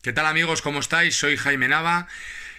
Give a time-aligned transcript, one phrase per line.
[0.00, 0.62] ¿Qué tal amigos?
[0.62, 1.18] ¿Cómo estáis?
[1.18, 2.06] Soy Jaime Nava.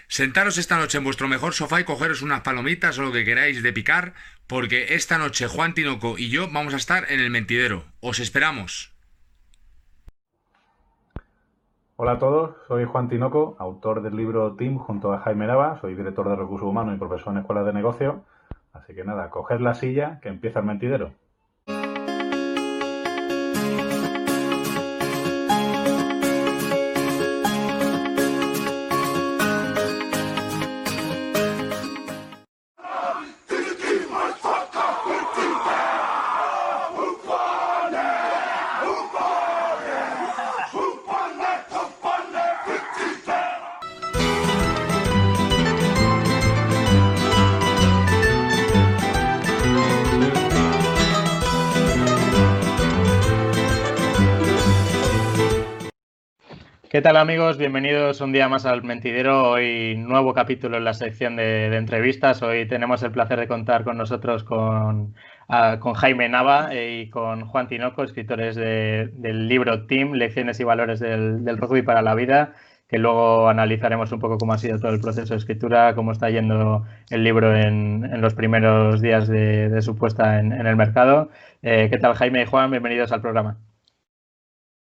[0.10, 3.64] Sentaros esta noche en vuestro mejor sofá y cogeros unas palomitas o lo que queráis
[3.64, 4.14] de picar,
[4.46, 7.86] porque esta noche Juan Tinoco y yo vamos a estar en el mentidero.
[8.02, 8.94] Os esperamos.
[11.96, 15.96] Hola a todos, soy Juan Tinoco, autor del libro Team junto a Jaime Nava, soy
[15.96, 18.26] director de recursos humanos y profesor en escuelas de negocio.
[18.74, 21.14] Así que nada, coged la silla que empieza el mentidero.
[57.00, 57.58] ¿Qué tal amigos?
[57.58, 59.52] Bienvenidos un día más al Mentidero.
[59.52, 62.44] Hoy nuevo capítulo en la sección de, entrevistas.
[62.44, 65.16] Hoy tenemos el placer de contar con nosotros con,
[65.80, 71.58] con Jaime Nava y con Juan Tinoco, escritores del libro Team, Lecciones y Valores del,
[71.58, 72.54] Rugby para la Vida,
[72.90, 76.30] que luego analizaremos un poco cómo ha sido todo el proceso de escritura, cómo está
[76.30, 81.30] yendo el libro en, los primeros días de, su puesta en, el mercado.
[81.62, 82.72] Eh, ¿Qué tal Jaime y Juan?
[82.72, 83.58] Bienvenidos al programa.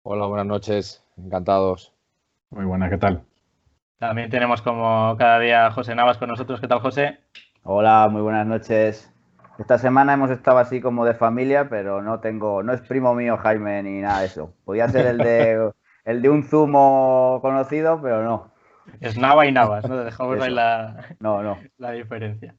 [0.02, 1.04] Hola, buenas noches.
[1.16, 1.99] Encantados.
[2.52, 3.24] Muy buena, ¿qué tal?
[4.00, 6.60] También tenemos como cada día a José Navas con nosotros.
[6.60, 7.20] ¿Qué tal, José?
[7.64, 9.14] Hola, muy buenas noches.
[9.60, 13.38] Esta semana hemos estado así como de familia, pero no tengo, no es primo mío
[13.38, 14.56] Jaime ni nada de eso.
[14.66, 15.72] Podía ser el de
[16.06, 18.52] el de un zumo conocido, pero no.
[19.00, 19.98] Es Nava y Navas, ¿no?
[19.98, 21.60] Dejamos ahí la, no, no.
[21.78, 22.56] la diferencia.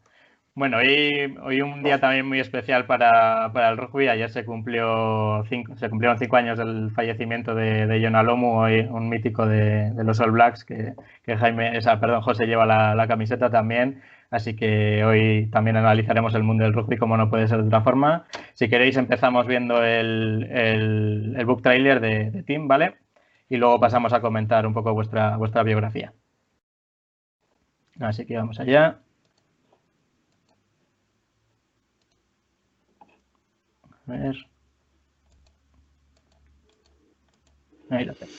[0.60, 4.08] Bueno, hoy, hoy un día también muy especial para, el rugby.
[4.08, 8.80] Ayer se cumplió cinco, se cumplieron cinco años del fallecimiento de, de John Alomu, hoy
[8.80, 10.94] un mítico de, los All Blacks, que,
[11.26, 14.02] Jaime, esa, perdón, José lleva la, camiseta también.
[14.30, 17.80] Así que hoy también analizaremos el mundo del rugby como no puede ser de otra
[17.80, 18.26] forma.
[18.52, 20.46] Si queréis empezamos viendo el,
[21.38, 22.96] el, book trailer de, de Tim, ¿vale?
[23.48, 26.12] Y luego pasamos a comentar un poco vuestra, vuestra biografía.
[27.98, 29.00] Así que vamos allá.
[34.10, 34.36] A ver.
[37.90, 38.32] Ahí lo tengo.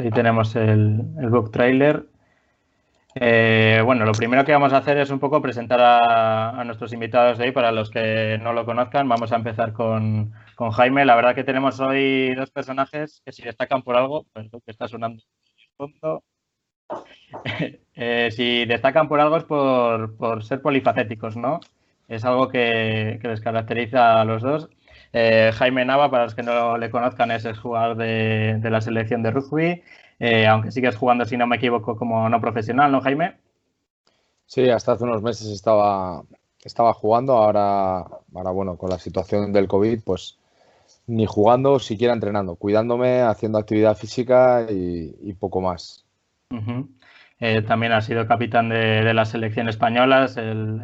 [0.00, 2.06] Ahí tenemos el, book trailer.
[3.14, 7.38] Eh, bueno, lo primero que vamos a hacer es un poco presentar a, nuestros invitados
[7.38, 9.08] de hoy para los que no lo conozcan.
[9.08, 10.32] Vamos a empezar con,
[10.72, 11.04] Jaime.
[11.04, 14.70] La verdad que tenemos hoy dos personajes que si destacan por algo, pues lo que
[14.70, 15.22] está sonando
[15.76, 16.24] fondo.
[18.02, 21.60] Eh, si destacan por algo es por, ser polifacéticos, ¿no?
[22.08, 24.70] Es algo que, que les caracteriza a los dos.
[25.12, 29.22] Eh, Jaime Nava, para los que no le conozcan, es el jugador de, la selección
[29.22, 29.82] de rugby,
[30.18, 33.36] eh, aunque sigues jugando, si no me equivoco, como no profesional, ¿no, Jaime?
[34.46, 36.22] Sí, hasta hace unos meses estaba,
[36.62, 37.98] estaba jugando, ahora,
[38.34, 40.38] ahora, bueno, con la situación del COVID, pues
[41.06, 46.04] ni jugando, siquiera entrenando, cuidándome, haciendo actividad física y, poco más.
[47.42, 50.82] Eh, también ha sido capitán de, la selección española, el,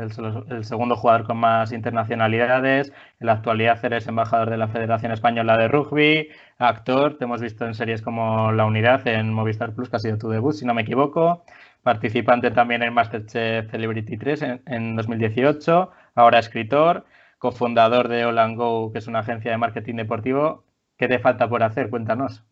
[0.48, 2.92] el, segundo jugador con más internacionalidades.
[3.20, 7.18] En la actualidad eres embajador de la Federación Española de Rugby, actor.
[7.18, 10.30] Te hemos visto en series como La Unidad en Movistar Plus, que ha sido tu
[10.30, 11.44] debut, si no me equivoco.
[11.82, 15.90] Participante también en Masterchef Celebrity 3 en, en 2018.
[16.14, 17.04] Ahora escritor,
[17.38, 20.64] cofundador de All Go, que es una agencia de marketing deportivo.
[20.96, 21.90] ¿Qué te falta por hacer?
[21.90, 22.44] Cuéntanos.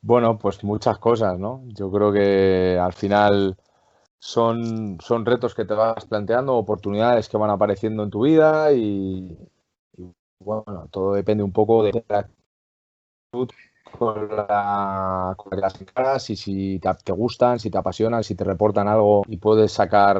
[0.00, 1.62] Bueno, pues muchas cosas, ¿no?
[1.66, 3.56] Yo creo que al final
[4.18, 9.38] son, son retos que te vas planteando, oportunidades que van apareciendo en tu vida y,
[10.40, 12.18] bueno, todo depende un poco de la
[13.30, 13.48] actitud
[13.98, 18.88] con, la, con las caras y si te, gustan, si te apasionan, si te reportan
[18.88, 20.16] algo y puedes sacar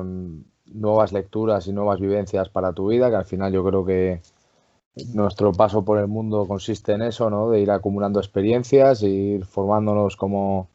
[0.00, 4.22] em, nuevas lecturas y nuevas vivencias para tu vida, que al final yo creo que
[5.14, 7.50] nuestro paso por el mundo consiste en eso, ¿no?
[7.50, 10.68] De ir acumulando experiencias, ir formándonos como,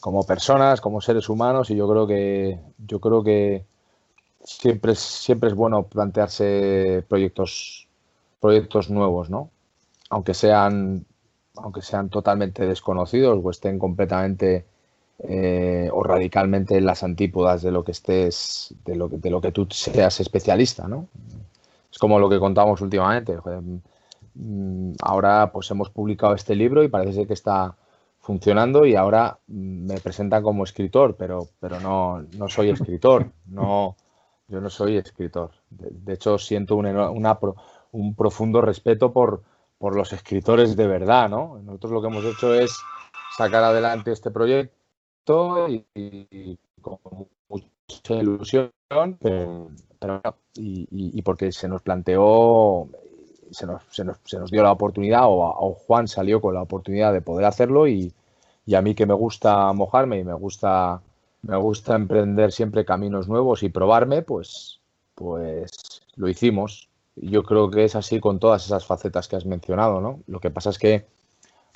[0.00, 3.64] como personas, como seres humanos, y yo creo que yo creo que
[4.44, 7.88] siempre, siempre es bueno plantearse proyectos,
[8.40, 9.50] proyectos nuevos, ¿no?
[10.10, 11.04] Aunque sean,
[11.56, 14.66] aunque sean totalmente desconocidos o estén completamente
[15.18, 19.52] eh, o radicalmente en las antípodas de lo que estés, de lo, de lo que
[19.52, 21.06] tú seas especialista, ¿no?
[21.92, 23.36] Es como lo que contamos últimamente.
[24.34, 27.76] Mm, ahora pues hemos publicado este libro y parece ser que está
[28.18, 33.96] funcionando y ahora mm, me presentan como escritor, pero, pero no, no soy escritor, no,
[34.48, 35.50] yo no soy escritor.
[35.68, 39.42] De, hecho, siento un profundo respeto por,
[39.76, 41.58] por los escritores de verdad, ¿no?
[41.62, 42.78] Nosotros lo que hemos hecho es
[43.36, 46.98] sacar adelante este proyecto y, con
[47.48, 48.70] mucha ilusión,
[49.20, 49.70] pero,
[50.54, 52.88] y, porque se nos planteó,
[53.50, 57.12] se nos, se nos, se nos dio la oportunidad, o, Juan salió con la oportunidad
[57.12, 58.12] de poder hacerlo, y,
[58.74, 61.00] a mí que me gusta mojarme y me gusta,
[61.42, 64.80] me gusta emprender siempre caminos nuevos y probarme, pues,
[65.14, 65.70] pues
[66.16, 66.88] lo hicimos.
[67.16, 70.20] Yo creo que es así con todas esas facetas que has mencionado, ¿no?
[70.26, 71.06] Lo que pasa es que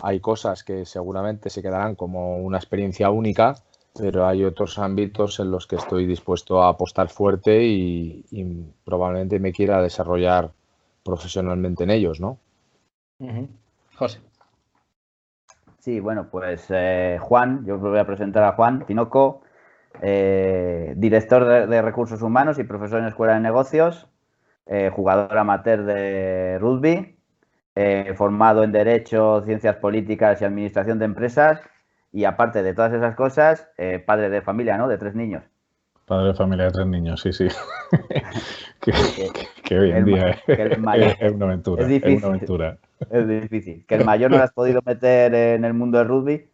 [0.02, 3.56] hay cosas que seguramente se quedarán como una experiencia única,
[3.98, 8.24] pero hay otros ámbitos en los que estoy dispuesto a apostar fuerte y,
[8.84, 10.50] probablemente me quiera desarrollar
[11.02, 12.38] profesionalmente en ellos, ¿no?
[13.94, 14.20] José.
[15.78, 19.42] Sí, bueno, pues eh, Juan, yo os voy a presentar a Juan Tinoco,
[20.02, 24.08] eh, director de, recursos humanos y profesor en Escuela de Negocios,
[24.66, 27.16] eh, jugador amateur de rugby,
[27.74, 31.60] eh, formado en Derecho, Ciencias Políticas y Administración de Empresas.
[32.16, 34.88] Y aparte de todas esas cosas, eh, padre de familia, ¿no?
[34.88, 35.42] De tres niños.
[36.06, 37.46] Padre de familia de tres niños, sí, sí.
[38.80, 41.82] que, hoy en día es, una aventura.
[41.82, 42.78] Es, difícil, una aventura.
[43.10, 43.84] Es difícil.
[43.86, 46.48] ¿Que el mayor no lo has podido meter en el mundo del rugby?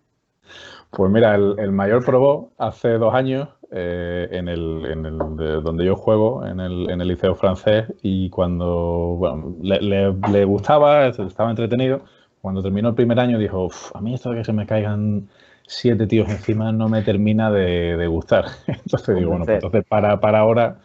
[0.91, 5.85] Pues mira, el, el mayor probó hace dos años eh, en, el, en el donde
[5.85, 11.51] yo juego, en el, en el liceo francés, y cuando bueno, le, le, gustaba, estaba
[11.51, 12.03] entretenido,
[12.41, 15.29] cuando terminó el primer año dijo, a mí esto de que se me caigan
[15.67, 18.47] siete tíos encima no me termina de, de gustar.
[18.67, 20.79] entonces digo, bueno, pues entonces para, para ahora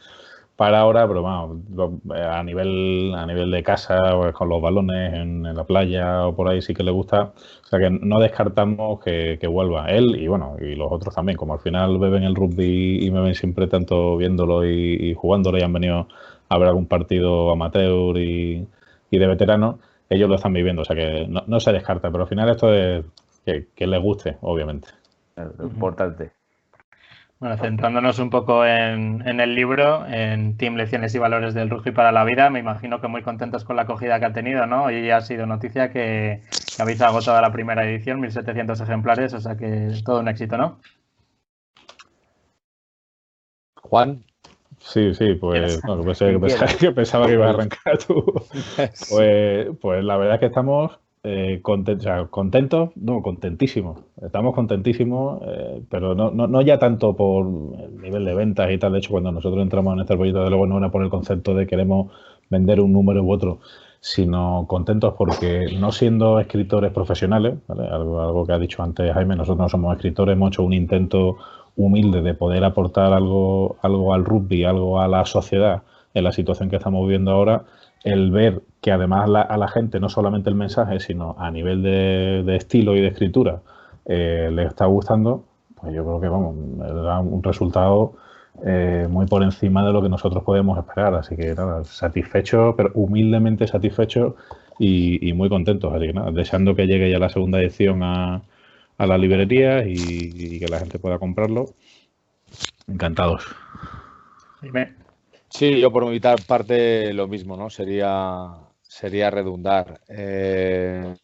[0.57, 1.59] para ahora, pero vamos,
[2.11, 6.49] a nivel, a nivel de casa, pues, con los balones en, la playa o por
[6.49, 7.31] ahí sí que le gusta.
[7.63, 11.37] O sea que no descartamos que, vuelva él y bueno, y los otros también.
[11.37, 15.61] Como al final beben el rugby y me ven siempre tanto viéndolo y, jugándolo y
[15.61, 16.07] han venido
[16.49, 18.67] a ver algún partido amateur y,
[19.11, 19.77] de veterano,
[20.09, 20.81] ellos lo están viviendo.
[20.81, 23.05] O sea que no, se descarta, pero al final esto es
[23.47, 24.89] que, que les guste, obviamente.
[25.61, 26.31] importante.
[27.39, 32.11] Bueno, centrándonos un poco en, el libro, en Team Lecciones y Valores del Rugby para
[32.11, 34.85] la Vida, me imagino que muy contentos con la acogida que ha tenido, ¿no?
[34.85, 36.41] Hoy ya ha sido noticia que,
[36.77, 40.79] habéis agotado la primera edición, 1.700 ejemplares, o sea que todo un éxito, ¿no?
[43.81, 44.23] Juan.
[44.79, 45.79] Sí, sí, pues
[46.95, 48.25] pensaba, que ibas a arrancar tú.
[49.09, 53.99] Pues, pues la verdad es que estamos eh, contentos, no, contentísimos.
[54.21, 58.93] Estamos contentísimos, eh, pero no, no, ya tanto por el nivel de ventas y tal.
[58.93, 61.53] De hecho, cuando nosotros entramos en este proyecto, de luego no era por el concepto
[61.53, 62.11] de queremos
[62.49, 63.59] vender un número u otro,
[63.99, 69.57] sino contentos porque no siendo escritores profesionales, algo, algo que ha dicho antes Jaime, nosotros
[69.57, 71.37] no somos escritores, hemos hecho un intento
[71.75, 76.69] humilde de poder aportar algo, algo al rugby, algo a la sociedad en la situación
[76.69, 77.65] que estamos viviendo ahora
[78.03, 82.55] el ver que además a la gente no solamente el mensaje, sino a nivel de,
[82.55, 83.61] estilo y de escritura
[84.05, 85.43] eh, le está gustando,
[85.75, 88.13] pues yo creo que vamos, da un resultado
[88.65, 91.13] eh, muy por encima de lo que nosotros podemos esperar.
[91.15, 94.35] Así que nada, satisfecho, pero humildemente satisfecho
[94.79, 95.93] y, muy contentos.
[95.93, 98.41] Así que nada, deseando que llegue ya la segunda edición a,
[98.97, 101.65] a las librerías y, que la gente pueda comprarlo.
[102.87, 103.43] Encantados.
[105.49, 107.69] Sí, yo por mi parte lo mismo, ¿no?
[107.69, 108.49] Sería,
[108.81, 110.01] sería redundar.
[110.09, 111.15] Eh,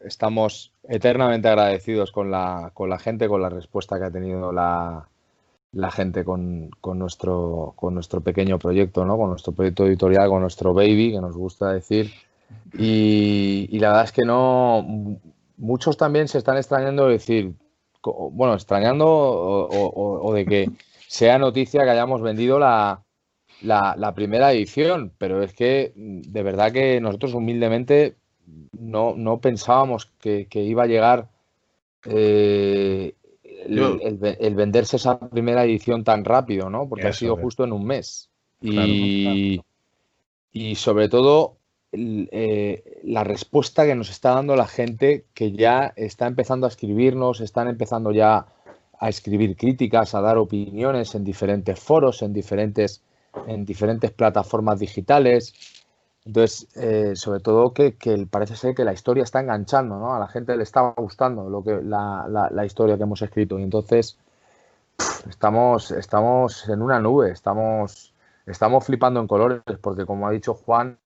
[0.00, 5.08] estamos eternamente agradecidos con la, con la gente, con la respuesta que ha tenido la,
[5.72, 9.16] la gente con, con, nuestro, con nuestro pequeño proyecto, ¿no?
[9.16, 12.10] Con nuestro proyecto editorial, con nuestro baby, que nos gusta decir.
[12.76, 14.84] Y, la verdad es que no,
[15.56, 17.54] muchos también se están extrañando de decir,
[18.02, 20.70] bueno, extrañando o de que
[21.06, 23.02] sea noticia que hayamos vendido la,
[23.62, 28.16] la, primera edición, pero es que mm, de verdad que nosotros humildemente
[28.78, 31.28] no, no pensábamos que, iba a llegar
[32.04, 33.14] eh,
[33.66, 36.88] el, venderse esa primera edición tan rápido, ¿no?
[36.88, 38.28] Porque ha sido justo en un mes.
[38.62, 39.60] Y,
[40.52, 41.56] y sobre todo
[41.92, 47.40] eh, la respuesta que nos está dando la gente que ya está empezando a escribirnos,
[47.40, 48.46] están empezando ya
[48.98, 53.02] a escribir críticas, a dar opiniones en diferentes foros, en diferentes,
[53.46, 55.54] en diferentes plataformas digitales.
[56.24, 57.94] Entonces, eh, sobre todo que,
[58.30, 60.14] parece ser que la historia está enganchando, ¿no?
[60.14, 63.58] A la gente le está gustando lo que, la, historia que hemos escrito.
[63.58, 64.18] Y entonces
[65.28, 68.12] estamos, estamos en una nube, estamos,
[68.46, 70.98] estamos flipando en colores, porque como ha dicho Juan,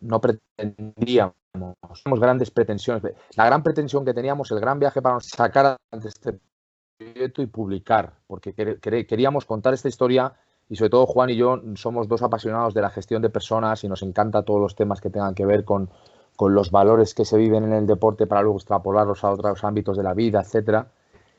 [0.00, 3.02] no pretendíamos, tenemos grandes pretensiones.
[3.34, 6.38] La gran pretensión que teníamos, el gran viaje para sacar este
[6.98, 8.52] proyecto y publicar, porque
[9.06, 10.32] queríamos contar esta historia
[10.68, 13.88] y sobre todo Juan y yo somos dos apasionados de la gestión de personas y
[13.88, 15.88] nos encanta todos los temas que tengan que ver con,
[16.40, 20.04] los valores que se viven en el deporte para luego extrapolarlos a otros ámbitos de
[20.04, 20.86] la vida, etcétera.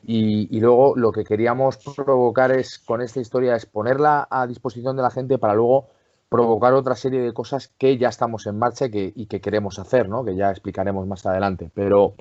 [0.02, 4.96] Y, y, luego lo que queríamos provocar es con esta historia es ponerla a disposición
[4.96, 5.88] de la gente para luego
[6.28, 10.24] provocar otra serie de cosas que ya estamos en marcha y que, queremos hacer, ¿no?
[10.24, 11.70] que ya explicaremos más adelante.
[11.74, 12.14] Pero,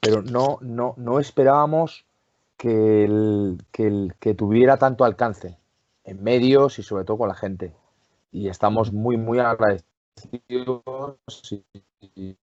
[0.00, 2.04] pero no, no, no esperábamos
[2.60, 3.56] que, el,
[4.20, 5.58] que, tuviera tanto alcance
[6.04, 7.74] en medios y sobre todo con la gente.
[8.32, 10.82] Y estamos muy, muy agradecidos
[12.14, 12.36] y,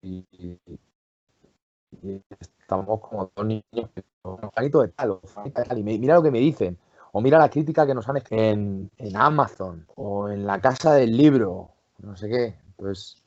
[2.60, 3.64] estamos como dos niños.
[3.72, 6.78] de tal, y mira lo que me dicen
[7.12, 11.14] o mira la crítica que nos han en, en Amazon o en la casa del
[11.14, 12.54] libro, no sé qué.
[12.76, 13.22] Pues,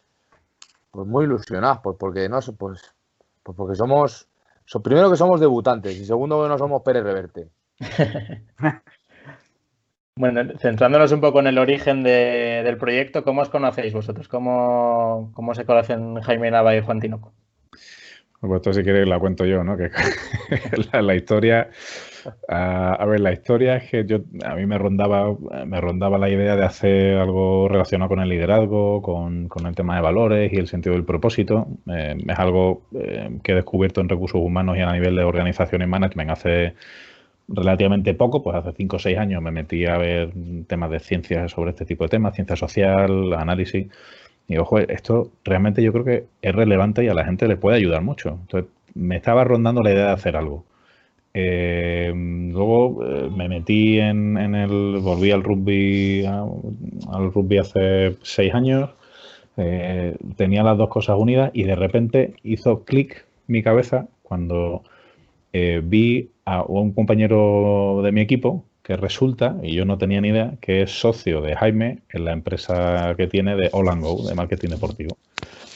[0.90, 2.96] pues muy ilusionados, pues porque no pues,
[3.44, 4.28] pues porque somos,
[4.84, 7.48] primero que somos debutantes y segundo que no somos Pérez Reverte.
[10.16, 14.28] bueno, centrándonos un poco en el origen del proyecto, ¿cómo os conocéis vosotros?
[14.28, 17.34] ¿Cómo, cómo se conocen Jaime Nava y Juan Tinoco?
[18.42, 19.76] Pues esto si queréis la cuento yo, ¿no?
[19.76, 19.90] Que
[21.02, 21.70] la historia
[22.48, 25.36] a, ver, la historia es que yo a mí me rondaba,
[25.66, 30.02] me rondaba la idea de hacer algo relacionado con el liderazgo, con, el tema de
[30.02, 31.68] valores y el sentido del propósito.
[31.88, 35.82] Eh, es algo eh, que he descubierto en recursos humanos y a nivel de organización
[35.82, 36.74] y management hace
[37.48, 40.32] relativamente poco, pues hace 5 o 6 años me metí a ver
[40.68, 43.88] temas de ciencias sobre este tipo de temas, ciencia social, análisis.
[44.48, 47.78] Y ojo, esto realmente yo creo que es relevante y a la gente le puede
[47.78, 48.40] ayudar mucho.
[48.42, 50.66] Entonces me estaba rondando la idea de hacer algo.
[51.34, 58.90] Eh, luego eh, me metí en, el, volví al rugby, al rugby hace seis años,
[59.58, 64.84] eh, tenía las dos cosas unidas y de repente hizo clic mi cabeza cuando
[65.52, 70.54] vi a un compañero de mi equipo que resulta, y yo no tenía ni idea,
[70.62, 74.70] que es socio de Jaime en la empresa que tiene de All Go, de marketing
[74.70, 75.18] deportivo.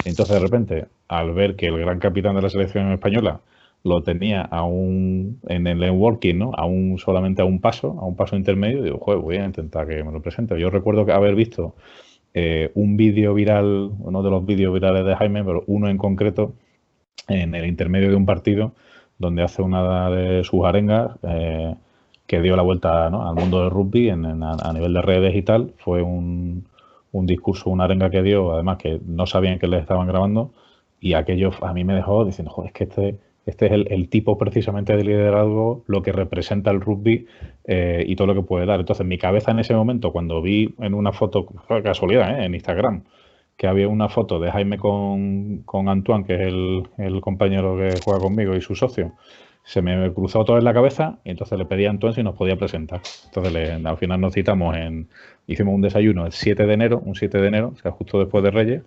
[0.06, 3.42] Entonces de repente, al ver que el gran capitán de la selección española
[3.84, 6.52] lo tenía a un, en el networking, ¿no?
[6.56, 10.04] A solamente a un paso, a un paso intermedio, digo, joder, voy a intentar que
[10.04, 10.60] me lo presente.
[10.60, 11.76] Yo recuerdo que haber visto
[12.34, 16.54] eh, un vídeo viral, uno de los vídeos virales de Jaime, pero uno en concreto,
[17.28, 18.74] en el intermedio de un partido,
[19.18, 21.76] donde hace una de sus arengas, eh,
[22.26, 25.74] que dio la vuelta al mundo del rugby en, a, nivel de redes y tal.
[25.78, 26.68] Fue un,
[27.12, 30.52] un discurso, una arenga que dio, además que no sabían que le estaban grabando,
[31.02, 34.38] y aquello a mí me dejó diciendo, joder, es que este este es el, tipo
[34.38, 37.28] precisamente de liderazgo, lo que representa el rugby
[37.66, 38.80] eh, y todo lo que puede dar.
[38.80, 41.46] Entonces, mi cabeza en ese momento, cuando vi en una foto,
[41.84, 42.46] casualidad, ¿eh?
[42.46, 43.04] en Instagram,
[43.58, 46.54] que había una foto de Jaime con, Antoine, que es
[46.98, 49.12] el, compañero que juega conmigo y su socio,
[49.66, 52.36] se me cruzó todo en la cabeza y entonces le pedí a Antoine si nos
[52.36, 53.02] podía presentar.
[53.26, 55.10] Entonces, al final nos citamos en,
[55.48, 58.42] hicimos un desayuno el 7 de enero, un 7 de enero, o sea, justo después
[58.44, 58.84] de Reyes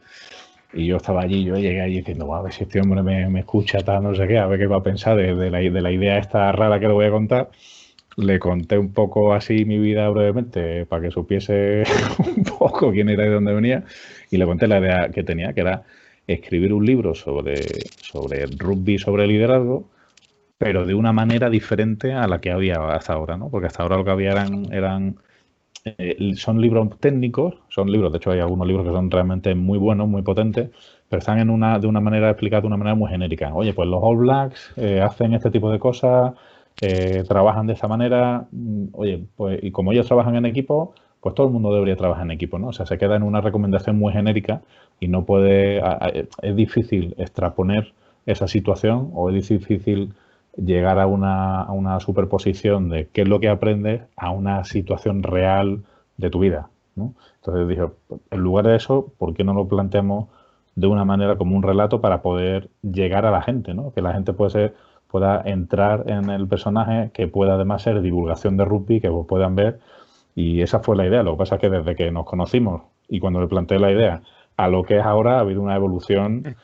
[0.73, 3.79] y yo estaba allí, yo llegué allí diciendo, a ver si este hombre me, escucha,
[3.79, 6.19] tal, no sé qué, a ver qué va a pensar de, la, de, la, idea
[6.19, 7.51] esta rara que le voy a contar.
[8.17, 11.85] Le conté un poco así mi vida brevemente para que supiese
[12.37, 13.85] un poco quién era y de dónde venía.
[14.31, 15.85] Y le conté la idea que tenía, que era
[16.27, 17.57] escribir un libro sobre,
[18.01, 19.89] sobre rugby, sobre liderazgo,
[20.59, 23.51] pero de una manera diferente a la que había hasta ahora, ¿no?
[23.51, 25.17] Porque hasta ahora lo que había eran, eran
[25.99, 29.79] eh, son libros técnicos, son libros, de hecho hay algunos libros que son realmente muy
[29.79, 30.71] buenos, muy potentes,
[31.09, 33.55] pero están en una, de una manera explicada de una manera muy genérica.
[33.55, 36.35] Oye, pues los All Blacks eh, hacen este tipo de cosas,
[36.81, 41.35] eh, trabajan de esta manera, mm, oye, pues y como ellos trabajan en equipo, pues
[41.35, 42.69] todo el mundo debería trabajar en equipo, ¿no?
[42.69, 44.63] O sea, se queda en una recomendación muy genérica
[45.01, 45.83] y no puede,
[46.43, 47.93] es difícil extraponer
[48.27, 50.15] esa situación o es difícil
[50.57, 55.23] llegar a una, a una superposición de qué es lo que aprendes a una situación
[55.23, 55.85] real
[56.17, 56.71] de tu vida.
[56.97, 57.89] Entonces dije,
[58.31, 60.29] en lugar de eso, ¿por qué no lo planteamos
[60.75, 63.75] de una manera como un relato para poder llegar a la gente?
[63.75, 63.93] ¿no?
[63.93, 64.75] Que la gente puede ser,
[65.09, 69.81] pueda entrar en el personaje, que pueda además ser divulgación de rugby, que puedan ver
[70.35, 71.23] Y esa fue la idea.
[71.23, 74.23] Lo que pasa es que desde que nos conocimos y cuando le planteé la idea
[74.57, 76.57] a lo que es ahora ha habido una evolución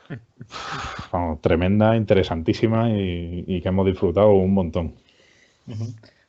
[1.41, 4.95] tremenda, interesantísima y, que hemos disfrutado un montón.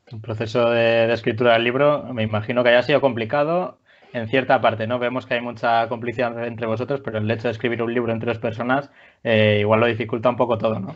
[0.06, 3.78] El proceso de, escritura del libro me imagino que haya sido complicado
[4.12, 4.98] en cierta parte, ¿no?
[4.98, 8.30] Vemos que hay mucha complicidad entre vosotros, pero el hecho de escribir un libro entre
[8.30, 8.90] dos personas
[9.24, 10.94] eh, igual lo dificulta un poco todo, ¿no?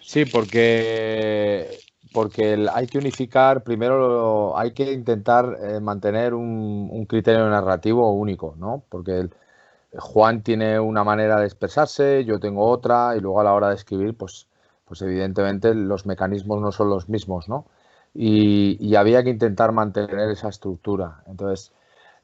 [0.00, 1.68] Sí, porque,
[2.12, 8.82] porque hay que unificar, primero hay que intentar eh, mantener un, criterio narrativo único, ¿no?
[8.88, 9.28] Porque
[9.98, 13.76] Juan tiene una manera de expresarse, yo tengo otra, y luego a la hora de
[13.76, 14.48] escribir, pues,
[14.86, 17.66] pues evidentemente los mecanismos no son los mismos, ¿no?
[18.14, 21.22] Y, había que intentar mantener esa estructura.
[21.26, 21.72] Entonces,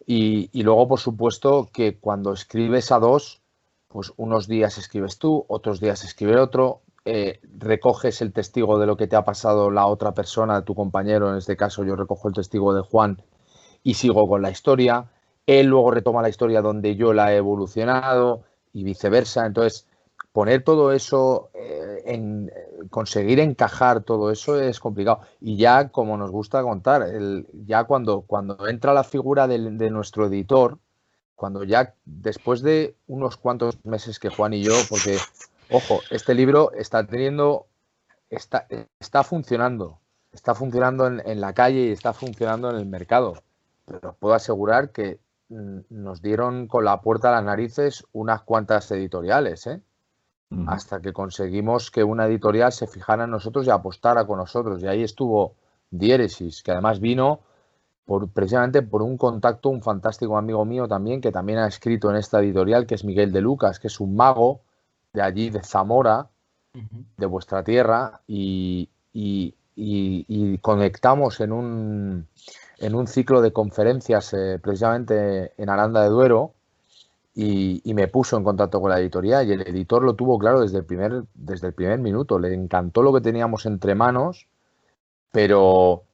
[0.07, 3.40] y, y, luego, por supuesto, que cuando escribes a dos,
[3.88, 8.97] pues unos días escribes tú, otros días escribe otro, eh, recoges el testigo de lo
[8.97, 12.35] que te ha pasado la otra persona, tu compañero, en este caso yo recojo el
[12.35, 13.23] testigo de Juan
[13.85, 15.07] y sigo con la historia,
[15.47, 19.47] él luego retoma la historia donde yo la he evolucionado y viceversa.
[19.47, 19.87] Entonces,
[20.33, 22.51] poner todo eso, eh, en,
[22.91, 25.21] conseguir encajar todo eso es complicado.
[25.41, 27.07] Y ya, como nos gusta contar,
[27.65, 30.79] ya cuando, cuando entra la figura de nuestro editor,
[31.37, 35.19] cuando ya después de unos cuantos meses que Juan y yo, porque
[35.70, 37.66] Ojo, este libro está teniendo,
[38.30, 38.66] está,
[39.00, 39.99] está funcionando,
[40.32, 43.35] está funcionando en, la calle y está funcionando en el mercado.
[43.85, 45.18] Pero puedo asegurar que
[45.49, 49.82] mm, nos dieron con la puerta a las narices unas cuantas editoriales, ¿eh?
[50.68, 54.80] hasta que conseguimos que una editorial se fijara en nosotros y apostara con nosotros.
[54.80, 55.56] Y ahí estuvo
[55.90, 57.40] Diéresis, que además vino
[58.04, 62.16] por, precisamente por un contacto, un fantástico amigo mío también, que también ha escrito en
[62.16, 64.61] esta editorial, que es Miguel de Lucas, que es un mago,
[65.16, 66.28] de allí, de Zamora,
[67.16, 68.90] de vuestra tierra, y,
[70.61, 72.28] conectamos en un,
[72.78, 76.52] en un ciclo de conferencias eh, precisamente en Aranda de Duero,
[77.35, 80.79] y, me puso en contacto con la editorial y el editor lo tuvo claro desde
[80.79, 82.38] el primer, desde el primer minuto.
[82.38, 84.46] Le encantó lo que teníamos entre manos,
[85.33, 86.05] pero,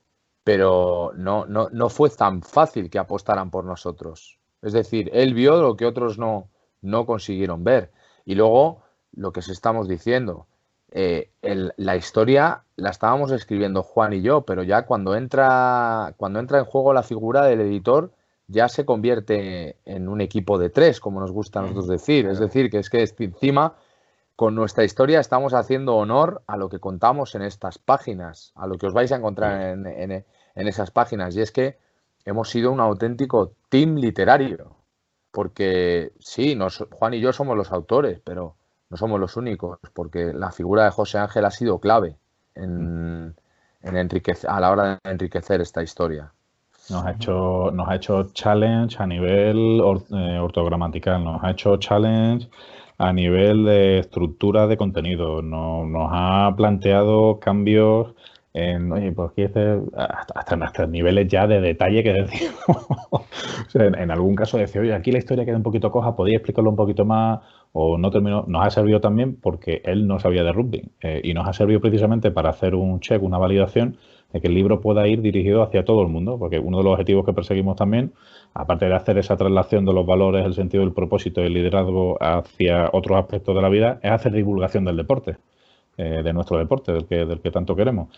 [0.42, 4.38] pero no, no, no fue tan fácil que apostaran por nosotros.
[4.62, 6.48] Es decir, él vio lo que otros no,
[6.82, 7.92] no consiguieron ver.
[8.24, 8.81] Y luego
[9.14, 10.46] lo que se estamos diciendo.
[10.90, 11.30] Eh,
[11.76, 16.64] la historia la estábamos escribiendo Juan y yo, pero ya cuando entra, cuando entra en
[16.66, 18.12] juego la figura del editor,
[18.46, 22.26] ya se convierte en un equipo de tres, como nos gusta a nosotros decir.
[22.26, 23.74] Es decir, que es que encima
[24.36, 28.76] con nuestra historia estamos haciendo honor a lo que contamos en estas páginas, a lo
[28.76, 31.36] que os vais a encontrar en, esas páginas.
[31.36, 31.78] Y es que
[32.24, 34.76] hemos sido un auténtico team literario,
[35.30, 36.58] porque sí,
[36.90, 38.56] Juan y yo somos los autores, pero
[38.92, 42.16] no somos los únicos, porque la figura de José Ángel ha sido clave
[42.54, 43.34] en,
[43.80, 46.30] enriquecer, a la hora de enriquecer esta historia.
[46.90, 52.50] Nos ha hecho, nos ha hecho challenge a nivel eh, ortogramatical, nos ha hecho challenge
[52.98, 58.14] a nivel de estructura de contenido, nos ha planteado cambios
[58.52, 62.86] en, oye, pues aquí hasta, hasta, niveles ya de detalle que decimos.
[63.74, 66.76] en, algún caso decía, oye, aquí la historia queda un poquito coja, podía explicarlo un
[66.76, 67.40] poquito más
[67.72, 68.44] o no terminó.
[68.46, 71.80] Nos ha servido también porque él no sabía de rugby eh, y nos ha servido
[71.80, 73.96] precisamente para hacer un check, una validación
[74.32, 76.92] de que el libro pueda ir dirigido hacia todo el mundo, porque uno de los
[76.92, 78.12] objetivos que perseguimos también,
[78.54, 82.16] aparte de hacer esa traslación de los valores, el sentido del propósito y el liderazgo
[82.20, 85.36] hacia otros aspectos de la vida, es hacer divulgación del deporte.
[85.98, 88.08] Eh, de nuestro deporte, del que, del que tanto queremos.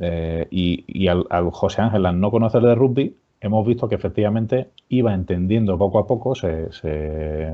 [0.00, 5.12] Eh, y, al, José Ángel, al no conocer de rugby, hemos visto que efectivamente iba
[5.12, 7.52] entendiendo poco a poco, se, se,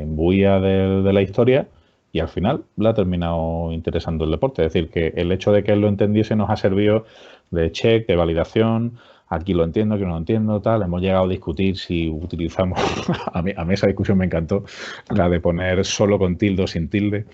[0.00, 1.66] imbuía de, la historia
[2.12, 4.64] y al final le ha terminado interesando el deporte.
[4.64, 7.04] Es decir, que el hecho de que él lo entendiese nos ha servido
[7.50, 10.82] de check, de validación, aquí lo entiendo, aquí no lo entiendo, tal.
[10.82, 12.78] Hemos llegado a discutir si utilizamos,
[13.32, 14.64] a mí, a mí esa discusión me encantó,
[15.10, 17.26] la de poner solo con tilde o sin tilde.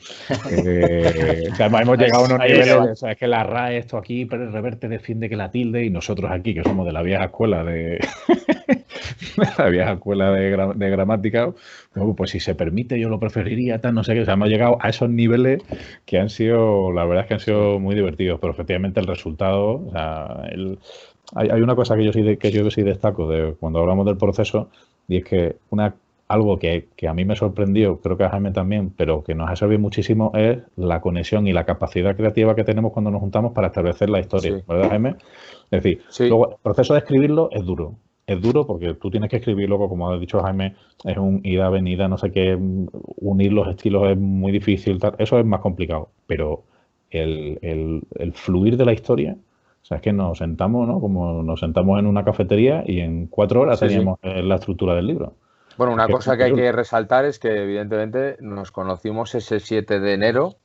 [0.51, 4.45] Eh, hemos llegado a unos niveles, o sea, es que la RAE, esto aquí, pero
[4.45, 7.65] el reverte defiende que la tilde y nosotros aquí, que somos de la vieja escuela
[7.65, 7.99] de,
[9.59, 11.53] la vieja escuela de, de gramática,
[12.17, 14.23] pues si se permite yo lo preferiría, tal, no sé qué.
[14.23, 15.63] O sea, hemos llegado a esos niveles
[16.07, 19.87] que han sido, la verdad es que han sido muy divertidos, pero efectivamente el resultado,
[19.87, 20.79] o sea, el
[21.35, 24.69] hay, una cosa que yo sí, que yo sí destaco de cuando hablamos del proceso
[25.09, 25.95] y es que una
[26.29, 29.57] algo que, a mí me sorprendió, creo que a Jaime también, pero que nos ha
[29.57, 33.67] servido muchísimo es la conexión y la capacidad creativa que tenemos cuando nos juntamos para
[33.67, 35.17] establecer la historia, ¿verdad, Jaime?
[35.71, 37.97] Es decir, luego el proceso de escribirlo es duro.
[38.27, 42.09] Es duro porque tú tienes que escribirlo, como ha dicho Jaime, es un ida, venida,
[42.09, 42.57] no sé qué,
[43.17, 46.63] unir los estilos es muy difícil, eso es más complicado, pero
[47.11, 49.37] el, el fluir de la historia
[49.83, 51.01] O sea, es que nos sentamos, ¿no?
[51.01, 55.35] Como nos sentamos en una cafetería y en cuatro horas teníamos la estructura del libro.
[55.77, 60.15] Bueno, una cosa que hay que resaltar es que evidentemente nos conocimos ese 7 de
[60.15, 60.57] enero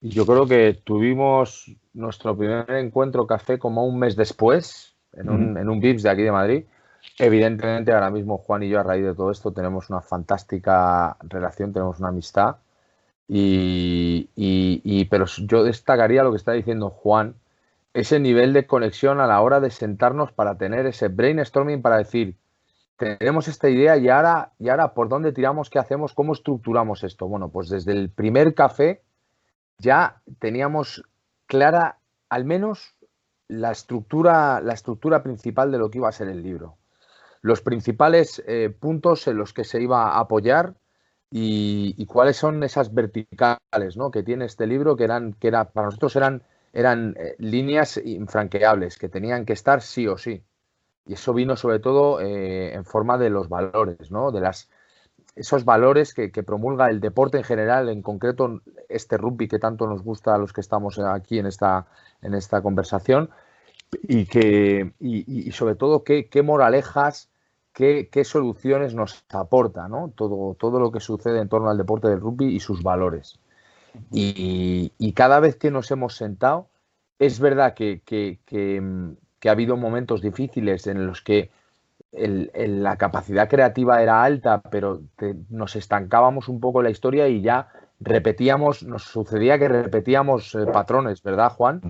[0.00, 5.56] y yo creo que tuvimos nuestro primer encuentro café como un mes después, en un,
[5.58, 6.64] en un VIPS de aquí de Madrid.
[7.18, 11.72] Evidentemente ahora mismo Juan y yo a raíz de todo esto tenemos una fantástica relación,
[11.72, 12.56] tenemos una amistad
[13.28, 17.34] y, y, pero yo destacaría lo que está diciendo Juan,
[17.94, 22.36] ese nivel de conexión a la hora de sentarnos para tener ese brainstorming para decir,
[22.96, 27.26] tenemos esta idea y ahora, y ahora por dónde tiramos, qué hacemos, cómo estructuramos esto.
[27.26, 29.02] Bueno, pues desde el primer café
[29.78, 31.02] ya teníamos
[31.46, 32.94] clara al menos
[33.48, 36.76] la estructura, la estructura principal de lo que iba a ser el libro.
[37.42, 40.74] Los principales eh, puntos en los que se iba a apoyar
[41.30, 44.10] y, cuáles son esas verticales ¿no?
[44.10, 46.42] que tiene este libro que eran, que era, para nosotros eran,
[46.72, 50.42] eran eh, líneas infranqueables, que tenían que estar sí o sí.
[51.06, 54.30] Y eso vino sobre todo eh, en forma de los valores, ¿no?
[54.30, 54.68] De las,
[55.34, 60.02] esos valores que, promulga el deporte en general, en concreto este rugby que tanto nos
[60.02, 61.86] gusta a los que estamos aquí en esta,
[62.22, 63.30] en esta conversación,
[64.08, 67.28] y, que, y, sobre todo qué, moralejas,
[67.74, 70.12] qué, qué, soluciones nos aporta ¿no?
[70.14, 73.38] todo, todo lo que sucede en torno al deporte del rugby y sus valores.
[74.10, 76.68] Y, cada vez que nos hemos sentado,
[77.18, 81.50] es verdad que, que, que ha habido momentos difíciles en los que
[82.12, 85.00] la capacidad creativa era alta, pero
[85.48, 87.68] nos estancábamos un poco en la historia y ya
[88.00, 91.80] repetíamos, nos sucedía que repetíamos eh, patrones, ¿verdad, Juan?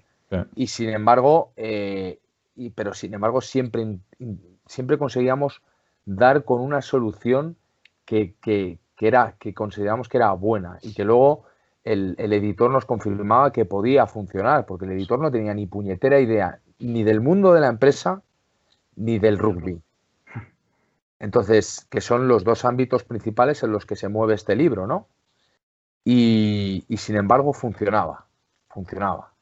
[0.55, 2.21] Y sin embargo, eh,
[2.57, 3.99] y, pero sin embargo siempre,
[4.67, 5.61] siempre conseguíamos
[6.07, 7.57] dar con una solución
[8.07, 8.35] que,
[8.99, 11.45] era, que consideramos que era buena y que luego
[11.85, 16.21] el, el, editor nos confirmaba que podía funcionar, porque el editor no tenía ni puñetera
[16.21, 18.23] idea ni del mundo de la empresa
[18.97, 19.81] ni del rugby.
[21.19, 25.07] Entonces, que son los dos ámbitos principales en los que se mueve este libro, ¿no?
[26.05, 28.27] Y, sin embargo funcionaba,
[28.69, 29.33] funcionaba.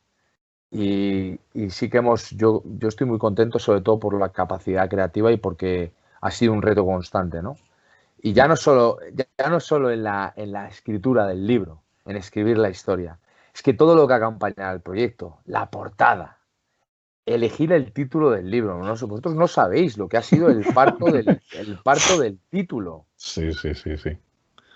[0.70, 5.33] Y, sí que hemos, yo, yo estoy muy contento sobre todo por la capacidad creativa
[5.33, 7.57] y porque ha sido un reto constante, ¿no?
[8.22, 12.16] Y ya no solo, ya, no solo en, la, en la escritura del libro, en
[12.16, 13.18] escribir la historia,
[13.54, 16.38] es que todo lo que acompaña al proyecto, la portada,
[17.24, 18.78] elegir el título del libro.
[18.78, 18.88] ¿no?
[18.88, 23.06] Vosotros no sabéis lo que ha sido el parto del, el parto del título.
[23.16, 24.10] Sí, sí, sí, sí.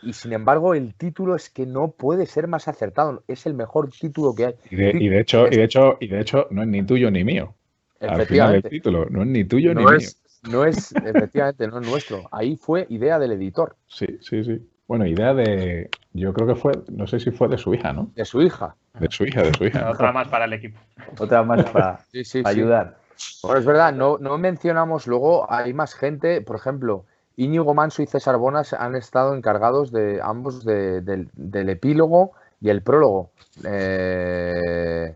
[0.03, 3.25] Y sin embargo, el título es que no puede ser más acertado.
[3.27, 4.55] Es el mejor título que hay.
[4.71, 7.55] Y de, hecho, y de hecho, y de hecho, no es ni tuyo ni mío.
[8.01, 8.69] Efectivamente.
[8.69, 9.99] el título no es ni tuyo ni mío.
[10.43, 12.29] No es, efectivamente, no es nuestro.
[12.31, 13.77] Ahí fue idea del editor.
[13.87, 14.61] Sí, sí, sí.
[14.87, 15.91] Bueno, idea de.
[16.13, 18.11] Yo creo que fue, no sé si fue de su hija, ¿no?
[18.15, 18.77] De su hija.
[18.99, 19.91] De su hija, de su hija.
[19.91, 20.79] Otra más para el equipo.
[21.19, 22.01] Otra más para
[22.45, 22.99] ayudar.
[23.43, 27.05] Bueno, es verdad, no, no mencionamos luego, hay más gente, por ejemplo,
[27.37, 31.29] Íñigo Manso y César Bonas han estado encargados de ambos del,
[31.69, 33.31] epílogo y el prólogo.
[33.65, 35.15] Eh,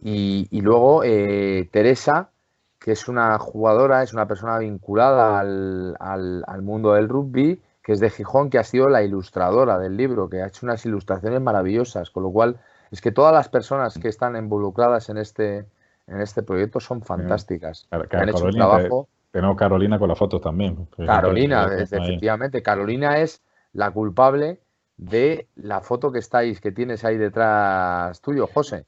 [0.00, 2.30] y, luego eh, Teresa,
[2.78, 8.00] que es una jugadora, es una persona vinculada al, al, mundo del rugby, que es
[8.00, 12.10] de Gijón, que ha sido la ilustradora del libro, que ha hecho unas ilustraciones maravillosas,
[12.10, 12.58] con lo cual
[12.90, 15.66] es que todas las personas que están involucradas en este,
[16.06, 17.86] en este proyecto son fantásticas.
[17.90, 19.08] han hecho un trabajo.
[19.30, 20.88] Tenemos Carolina con las fotos también.
[20.96, 22.62] Carolina, efectivamente.
[22.62, 23.42] Carolina es
[23.74, 24.60] la culpable
[24.96, 28.86] de la foto que estáis, que tienes ahí detrás tuyo, José,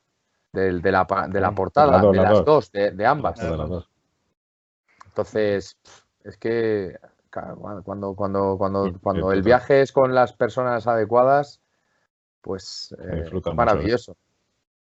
[0.53, 3.41] de, de, la, de la portada, de las dos, de, ambas.
[5.09, 5.77] Entonces,
[6.25, 6.97] es que
[7.83, 11.61] cuando, cuando, cuando, cuando el viaje es con las personas adecuadas,
[12.41, 14.17] pues eh, maravilloso.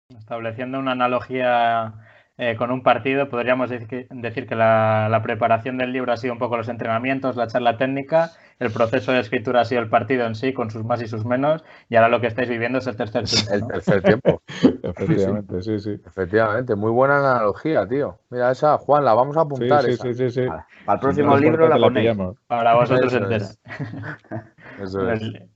[0.10, 1.94] Estableciendo una analogía
[2.42, 6.56] eh, con un partido, podríamos decir que, la, preparación del libro ha sido un poco
[6.56, 10.54] los entrenamientos, la charla técnica, el proceso de escritura ha sido el partido en sí,
[10.54, 13.26] con sus más y sus menos, y ahora lo que estáis viviendo es el tercer
[13.26, 13.54] tiempo.
[13.54, 14.42] El tercer tiempo.
[14.84, 16.00] Efectivamente, sí, sí.
[16.06, 18.18] Efectivamente, muy buena analogía, tío.
[18.30, 19.84] Mira, esa, Juan, la vamos a apuntar.
[19.84, 20.46] Sí, sí, sí, sí,
[20.86, 22.38] Para el próximo libro la, ponemos.
[22.48, 23.12] Para vosotros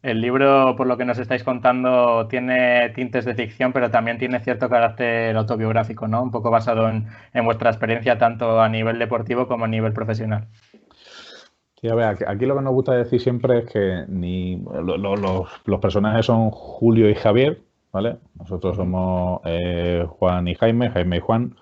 [0.01, 4.39] El, libro, por lo que nos estáis contando, tiene tintes de ficción, pero también tiene
[4.39, 6.21] cierto carácter autobiográfico, ¿no?
[6.21, 7.05] Un poco basado en,
[7.45, 10.47] vuestra experiencia tanto a nivel deportivo como a nivel profesional.
[11.79, 16.25] Sí, a ver, aquí, lo que nos gusta decir siempre es que ni los, personajes
[16.25, 17.59] son Julio y Javier,
[17.91, 18.17] ¿vale?
[18.39, 21.55] Nosotros somos eh, Juan y Jaime, Jaime y Juan.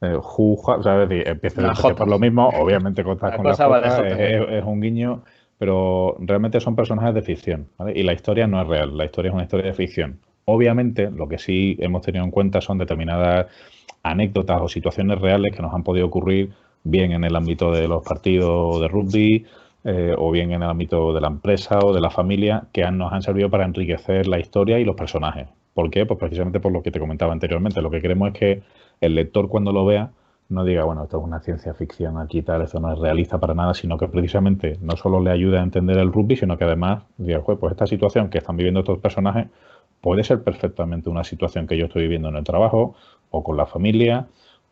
[0.00, 1.26] Eh, Juan, ¿sabes?
[1.26, 5.22] empieza por lo mismo, obviamente con, con la es, es, un guiño
[5.64, 7.68] pero realmente son personajes de ficción.
[7.94, 10.20] Y la historia no es real, la historia es una historia de ficción.
[10.44, 13.46] Obviamente, lo que sí hemos tenido en cuenta son determinadas
[14.02, 16.50] anécdotas o situaciones reales que nos han podido ocurrir
[16.82, 19.46] bien en el ámbito de los partidos de rugby
[19.84, 23.10] eh, o bien en el ámbito de la empresa o de la familia que nos
[23.10, 25.46] han servido para enriquecer la historia y los personajes.
[25.72, 26.04] ¿Por qué?
[26.04, 27.80] Pues precisamente por lo que te comentaba anteriormente.
[27.80, 28.62] Lo que queremos es que
[29.00, 30.10] el lector cuando lo vea
[30.48, 33.54] no diga, bueno, esto es una ciencia ficción aquí tal, esto no es realista para
[33.54, 37.02] nada, sino que precisamente no solo le ayude a entender el rugby, sino que además
[37.16, 39.48] diga, pues esta situación que están viviendo estos personajes
[40.00, 42.94] puede ser perfectamente una situación que yo estoy viviendo en el trabajo
[43.30, 44.26] o con la familia,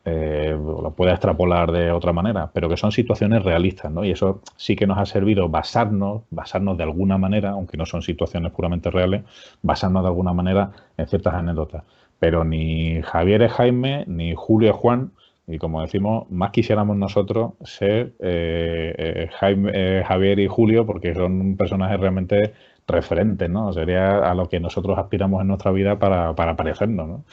[0.05, 4.05] eh, lo puede extrapolar de otra manera, pero que son situaciones realistas, ¿no?
[4.05, 8.03] Y eso sí que nos ha servido basarnos, basarnos de alguna manera, aunque no son
[8.03, 9.23] situaciones puramente reales,
[9.63, 11.85] basarnos de alguna manera en ciertas anécdotas.
[12.19, 15.13] Pero ni Javier es Jaime, ni Julio Juan,
[15.47, 21.57] y como decimos, más quisiéramos nosotros ser eh, eh, Jaime, Javier y Julio, porque son
[21.57, 22.55] personajes realmente
[22.87, 23.73] referente, ¿no?
[23.73, 27.25] Sería a lo que nosotros aspiramos en nuestra vida para, para parecernos, ¿no?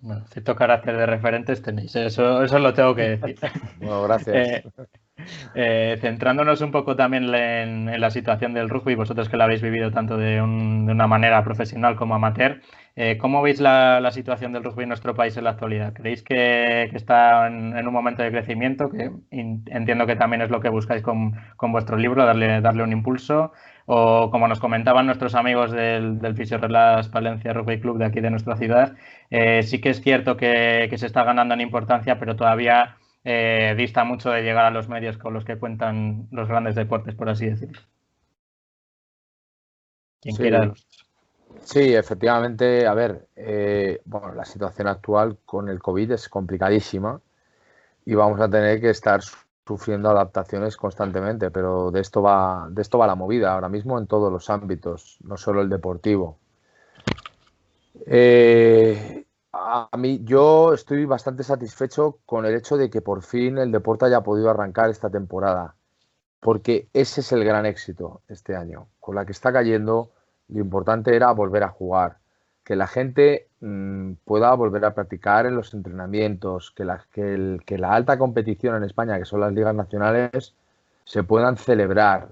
[0.00, 3.36] Bueno, cierto carácter de referentes tenéis, eso, eso lo tengo que decir.
[3.78, 4.64] Bueno, gracias.
[5.54, 9.90] Eh, centrándonos un poco también en, la situación del rugby, vosotros que la habéis vivido
[9.90, 12.60] tanto de, una manera profesional como amateur,
[12.96, 15.92] eh, ¿cómo veis la, situación del rugby en nuestro país en la actualidad?
[15.92, 18.90] ¿Creéis que, está en, un momento de crecimiento?
[18.90, 23.52] Que entiendo que también es lo que buscáis con, vuestro libro, darle, darle un impulso.
[23.90, 28.30] O como nos comentaban nuestros amigos del, del Relas Palencia Rugby Club de aquí de
[28.30, 28.94] nuestra ciudad,
[29.30, 32.96] eh, sí que es cierto que se está ganando en importancia, pero todavía
[33.30, 37.14] eh, dista mucho de llegar a los medios con los que cuentan los grandes deportes,
[37.14, 37.78] por así decirlo.
[40.22, 40.40] Quien sí.
[40.40, 40.72] quiera.
[41.62, 47.20] Sí, efectivamente, a ver, eh, bueno, la situación actual con el COVID es complicadísima
[48.06, 49.20] y vamos a tener que estar
[49.66, 54.06] sufriendo adaptaciones constantemente, pero de esto va, de esto va la movida ahora mismo en
[54.06, 56.38] todos los ámbitos, no solo el deportivo.
[58.06, 59.26] Eh,
[59.60, 64.06] a mí, yo estoy bastante satisfecho con el hecho de que por fin el deporte
[64.06, 65.74] haya podido arrancar esta temporada,
[66.40, 68.88] porque ese es el gran éxito este año.
[69.00, 70.10] Con la que está cayendo,
[70.48, 72.18] lo importante era volver a jugar,
[72.64, 76.86] que la gente mmm, pueda volver a practicar en los entrenamientos, que
[77.66, 80.54] que la alta competición en España, que son las ligas nacionales,
[81.04, 82.28] se puedan celebrar,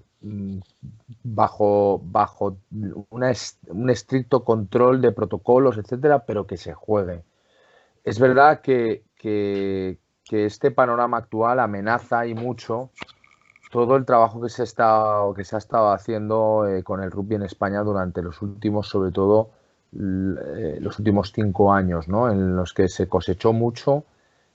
[1.23, 2.59] bajo, bajo
[3.11, 3.33] una,
[3.69, 7.23] un estricto control de protocolos, etcétera, pero que se juegue.
[8.05, 9.99] Es verdad que, que,
[10.31, 12.91] este panorama actual amenaza y mucho
[13.71, 17.37] todo el trabajo que se, está, que se ha estado haciendo eh, con el rugby
[17.37, 19.51] en España durante los últimos, sobre todo,
[19.93, 22.31] eh, los últimos cinco años, ¿no?
[22.31, 24.05] en los que se cosechó mucho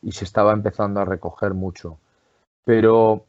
[0.02, 1.98] y se estaba empezando a recoger mucho.
[2.66, 3.26] Pero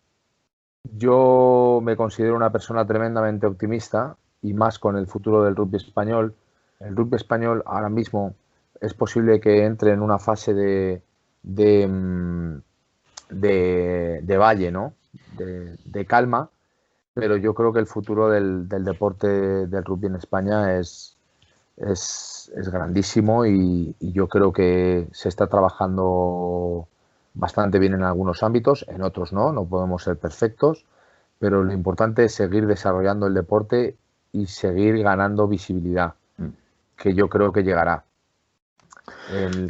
[0.85, 6.35] yo me considero una persona tremendamente optimista y más con el futuro del rugby español.
[6.81, 8.35] El rugby español ahora mismo
[8.81, 11.03] es posible que entre en una fase de,
[11.42, 12.57] de, mm,
[13.31, 14.95] de, valle, ¿no?
[15.37, 16.51] De, calma,
[17.14, 21.16] pero yo creo que el futuro del, deporte del rugby en España es,
[21.77, 26.88] es, grandísimo y, y, yo creo que se está trabajando
[27.35, 30.85] bastante bien en algunos ámbitos, en otros no, no podemos ser perfectos,
[31.38, 33.97] pero lo importante es seguir desarrollando el deporte
[34.33, 36.49] y seguir ganando visibilidad, mm.
[36.97, 38.05] que yo creo que llegará.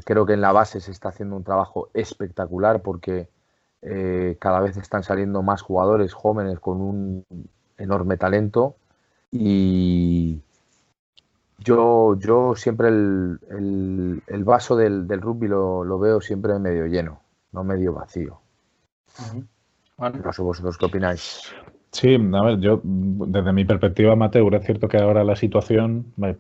[0.04, 3.28] creo que en la base se está haciendo un trabajo espectacular porque
[3.80, 7.24] eh, cada vez están saliendo más jugadores jóvenes con un
[7.78, 8.76] enorme talento
[9.30, 10.40] y
[11.58, 17.21] yo, yo siempre el, el, vaso del, del rugby lo, lo, veo siempre medio lleno
[17.52, 18.40] no medio vacío.
[19.98, 21.52] No sé vosotros qué opináis.
[21.92, 26.36] Sí, a ver, yo desde mi perspectiva amateur es cierto que ahora la situación, eh,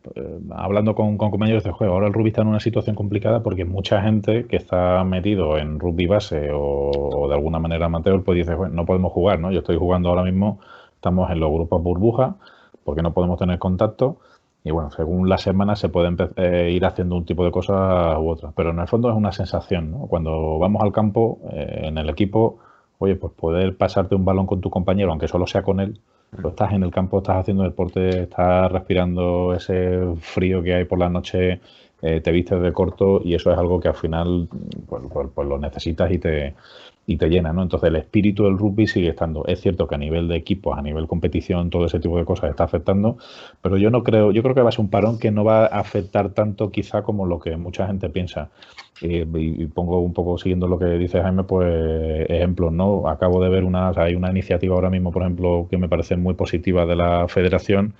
[0.50, 4.00] hablando con, compañeros de juego, ahora el rugby está en una situación complicada porque mucha
[4.00, 8.74] gente que está metido en rugby base o, de alguna manera amateur, pues dice, bueno,
[8.74, 9.52] no podemos jugar, ¿no?
[9.52, 10.58] Yo estoy jugando ahora mismo,
[10.94, 12.36] estamos en los grupos burbuja
[12.82, 14.20] porque no podemos tener contacto
[14.64, 18.28] y bueno, según las semanas se puede eh, ir haciendo un tipo de cosas u
[18.28, 20.06] otras, pero en el fondo es una sensación, ¿no?
[20.06, 22.58] Cuando vamos al campo, eh, en el equipo,
[22.98, 26.46] oye, pues poder pasarte un balón con tu compañero, aunque solo sea con él, pues
[26.46, 31.08] estás en el campo, estás haciendo deporte, estás respirando ese frío que hay por la
[31.08, 31.60] noche,
[32.02, 34.48] eh, te vistes de corto y eso es algo que al final
[34.88, 36.54] pues, pues, pues lo necesitas y te,
[37.06, 37.62] y te llena, ¿no?
[37.62, 39.44] Entonces el espíritu del rugby sigue estando.
[39.46, 42.50] Es cierto que a nivel de equipos, a nivel competición, todo ese tipo de cosas
[42.50, 43.18] está afectando,
[43.60, 45.64] pero yo no creo, yo creo que va a ser un parón que no va
[45.66, 48.50] a afectar tanto quizá como lo que mucha gente piensa.
[49.00, 49.24] y,
[49.66, 53.08] pongo un poco siguiendo lo que dice Jaime, pues ejemplos, ¿no?
[53.08, 56.34] Acabo de ver una, hay una iniciativa ahora mismo, por ejemplo, que me parece muy
[56.34, 57.94] positiva de la federación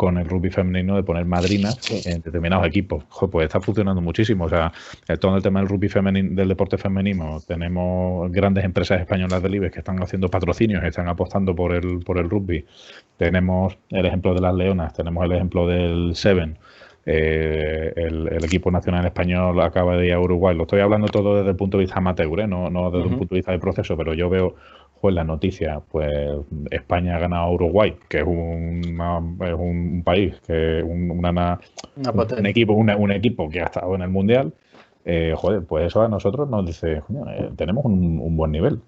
[0.00, 3.04] con el rugby femenino de poner madrinas en determinados equipos.
[3.30, 4.46] pues está funcionando muchísimo.
[4.46, 4.72] O sea,
[5.20, 9.74] todo el tema del rugby femenino, del deporte femenino, tenemos grandes empresas españolas del IBEX
[9.74, 12.64] que están haciendo patrocinios, están apostando por el, por el rugby.
[13.18, 16.56] Tenemos el ejemplo de las Leonas, tenemos el ejemplo del Seven.
[17.04, 20.56] Eh, el, equipo nacional español acaba de ir a Uruguay.
[20.56, 22.46] Lo estoy hablando todo desde el punto de vista amateur, ¿eh?
[22.46, 24.54] no, no desde un punto de vista de proceso, pero yo veo
[25.00, 26.10] pues la noticia, pues
[26.70, 28.82] España ha ganado a Uruguay, que es un,
[29.40, 31.58] es un país, que un, una,
[31.96, 34.52] un equipo, un equipo que ha estado en el mundial.
[35.04, 38.80] Eh, joder, pues eso a nosotros nos dice, eh, tenemos un, buen nivel.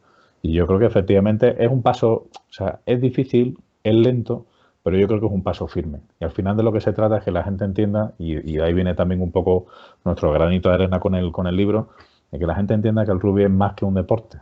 [0.42, 4.46] Y yo creo que efectivamente es un paso, o sea, es difícil, es lento,
[4.82, 6.00] pero yo creo que es un paso firme.
[6.20, 8.56] Y al final de lo que se trata es que la gente entienda, y, y
[8.56, 9.66] de ahí viene también un poco
[10.04, 11.90] nuestro granito de arena con el, con el libro,
[12.30, 14.38] de que la gente entienda que el rugby es más que un deporte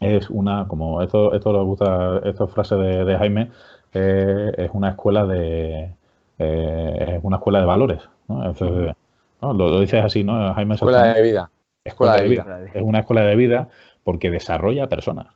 [0.00, 3.50] es una, como esto, esto le gusta, esta frase de, Jaime,
[3.92, 5.94] eh, es una escuela de
[6.38, 8.00] eh, es una escuela de valores.
[8.28, 9.52] ¿no?
[9.52, 10.54] Lo, dices así, ¿no?
[10.54, 11.50] Jaime escuela de vida.
[11.84, 12.60] Escuela, de, vida.
[12.74, 13.68] Es una escuela de vida
[14.04, 15.26] porque desarrolla personas.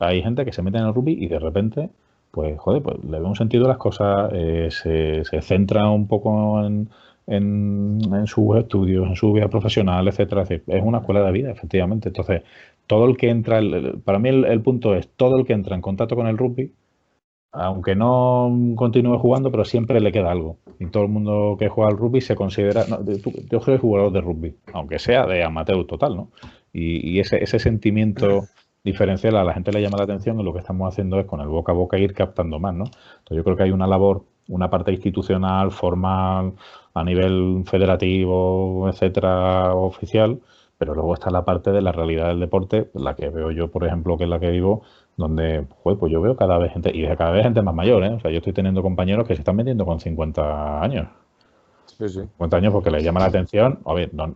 [0.00, 1.90] Hay gente que se mete en el rugby y de repente,
[2.30, 6.08] pues, joder, pues le ve un sentido a las cosas, eh, se, se centra un
[6.08, 6.88] poco en,
[7.28, 10.44] en, en, sus estudios, en su vida profesional, etcétera.
[10.48, 12.08] Es una escuela de vida, efectivamente.
[12.08, 12.42] Entonces,
[12.88, 13.60] todo el que entra,
[14.04, 16.72] para mí el, punto es, todo el que entra en contacto con el rugby,
[17.52, 20.56] aunque no continúe jugando, pero siempre le queda algo.
[20.80, 22.84] Y todo el mundo que juega al rugby se considera,
[23.50, 26.30] yo soy jugador de rugby, aunque sea de amateur total, ¿no?
[26.72, 28.44] Y, ese, ese sentimiento
[28.84, 31.40] diferencial a la gente le llama la atención y lo que estamos haciendo es con
[31.40, 32.84] el boca a boca ir captando más, ¿no?
[32.84, 36.52] Entonces yo creo que hay una labor, una parte institucional, formal,
[37.00, 40.40] a nivel federativo, etcétera, oficial,
[40.78, 43.84] pero luego está la parte de la realidad del deporte, la que veo yo, por
[43.84, 44.82] ejemplo, que es la que vivo,
[45.16, 48.10] donde, pues, pues yo veo cada vez gente, y cada vez gente más mayor, ¿eh?
[48.10, 51.08] O sea, yo estoy teniendo compañeros que se están metiendo con 50 años.
[51.86, 52.20] Sí, sí.
[52.20, 54.32] 50 años porque les llama la atención, a ver, no,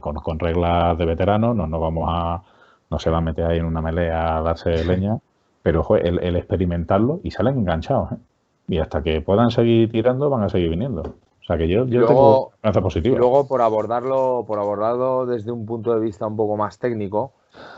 [0.00, 2.42] con, reglas de veterano, no nos vamos a,
[2.90, 5.18] no se va a meter ahí en una melea a darse leña,
[5.62, 8.16] pero el, el, experimentarlo y salen enganchados, ¿eh?
[8.68, 11.14] Y hasta que puedan seguir tirando, van a seguir viniendo.
[11.46, 13.16] O sea que yo, yo luego, tengo positiva.
[13.16, 17.34] Luego, por abordarlo, por abordarlo desde un punto de vista un poco más técnico,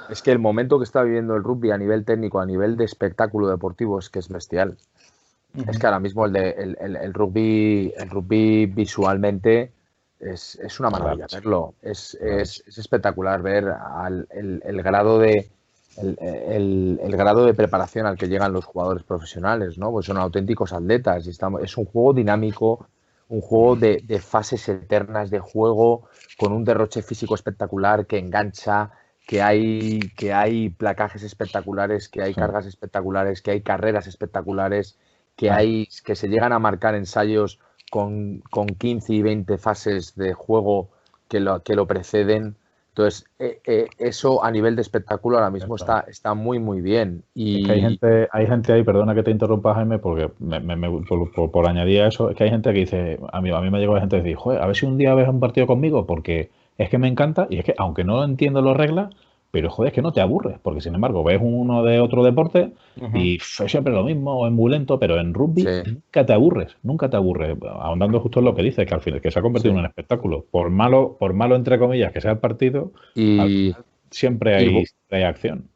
[0.09, 2.87] es que el momento que está viviendo el rugby a nivel técnico, a nivel de
[2.87, 4.79] espectáculo deportivo, es que es bestial.
[5.67, 9.71] Es que ahora mismo el, de, el, rugby, el rugby visualmente
[10.19, 11.75] es, una maravilla verlo.
[11.83, 12.15] Es,
[12.67, 13.67] espectacular ver
[14.31, 15.47] el, grado de
[15.99, 19.91] el, grado de preparación al que llegan los jugadores profesionales, ¿no?
[19.91, 22.87] Pues son auténticos atletas y estamos, es un juego dinámico
[23.29, 28.91] un juego de, fases eternas de juego con un derroche físico espectacular que engancha,
[29.27, 34.99] que hay, que hay placajes espectaculares, que hay cargas espectaculares, que hay carreras espectaculares,
[35.37, 37.61] que, hay, que se llegan a marcar ensayos
[37.91, 40.89] con, con 15 y 20 fases de juego
[41.29, 42.57] que lo, que lo preceden.
[42.99, 47.23] Entonces, eh, eh, eso a nivel de espectáculo ahora mismo está, está muy, muy bien.
[47.33, 47.71] Y...
[47.71, 50.29] hay, gente, hay gente ahí, perdona que te interrumpa, Jaime, porque
[51.53, 53.79] por, añadir a eso, es que hay gente que dice, a mí, a mí me
[53.79, 56.51] llegado gente que dice, joder, a ver si un día ves un partido conmigo, porque
[56.77, 59.15] es que me encanta, y es que aunque no entiendo las reglas,
[59.51, 62.75] pero joder, es que no te aburres, porque sin embargo ves uno de otro deporte
[63.15, 67.09] y es siempre lo mismo, es muy lento, pero en rugby nunca te aburres, nunca
[67.09, 69.73] te aburres, ahondando justo en lo que dice, que al final que se ha convertido
[69.73, 73.75] en un espectáculo, por malo, por malo entre comillas que sea el partido, y
[74.11, 75.69] siempre hay, hay acción.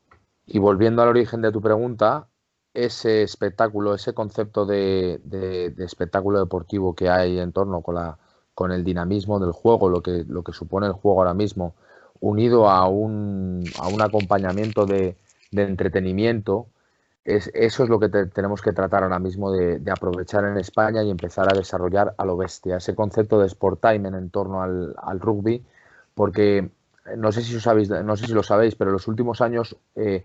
[0.46, 2.28] Y volviendo al origen de tu pregunta,
[2.74, 8.18] ese espectáculo, ese concepto de, de, espectáculo deportivo que hay en torno con la
[8.54, 11.74] con el dinamismo del juego, lo que, lo que supone el juego ahora mismo,
[12.22, 15.16] unido a un, a un acompañamiento de,
[15.50, 16.66] entretenimiento,
[17.24, 21.10] es, eso es lo que tenemos que tratar ahora mismo de, aprovechar en España y
[21.10, 25.64] empezar a desarrollar a lo bestia, ese concepto de sport time en torno al, rugby,
[26.14, 26.70] porque eh,
[27.16, 27.66] no sé si os
[28.04, 30.24] no sé si lo sabéis, pero en los últimos años eh,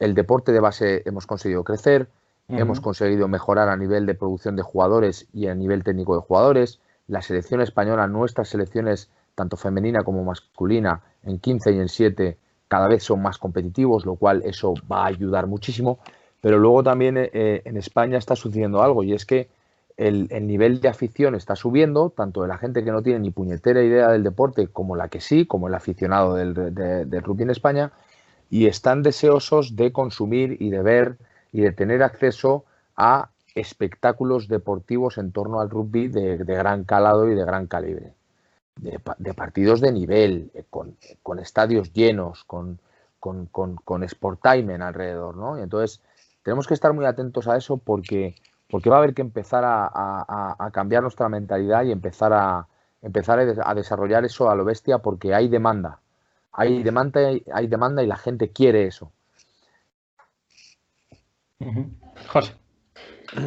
[0.00, 2.08] el deporte de base hemos conseguido crecer,
[2.48, 6.80] hemos conseguido mejorar a nivel de producción de jugadores y a nivel técnico de jugadores.
[7.08, 12.38] La selección española, nuestras selecciones, tanto femenina como masculina, en 15 y en 7
[12.68, 16.00] cada vez son más competitivos, lo cual eso va a ayudar muchísimo.
[16.40, 19.48] Pero luego también eh, en España está sucediendo algo y es que
[19.96, 23.82] el, nivel de afición está subiendo, tanto de la gente que no tiene ni puñetera
[23.82, 27.92] idea del deporte como la que sí, como el aficionado del, del rugby en España,
[28.50, 31.16] y están deseosos de consumir y de ver
[31.52, 32.64] y de tener acceso
[32.96, 38.12] a espectáculos deportivos en torno al rugby de gran calado y de gran calibre
[38.76, 42.78] de, partidos de nivel, eh, con, con estadios llenos, con,
[43.18, 45.58] con, con, Sport Time alrededor, ¿no?
[45.58, 46.00] Y entonces
[46.42, 48.36] tenemos que estar muy atentos a eso porque
[48.68, 52.66] porque va a haber que empezar a, cambiar nuestra mentalidad y empezar a
[53.00, 56.00] empezar a desarrollar eso a lo bestia porque hay demanda.
[56.52, 57.20] Hay demanda,
[57.52, 59.12] hay demanda y la gente quiere eso.
[62.28, 62.54] José.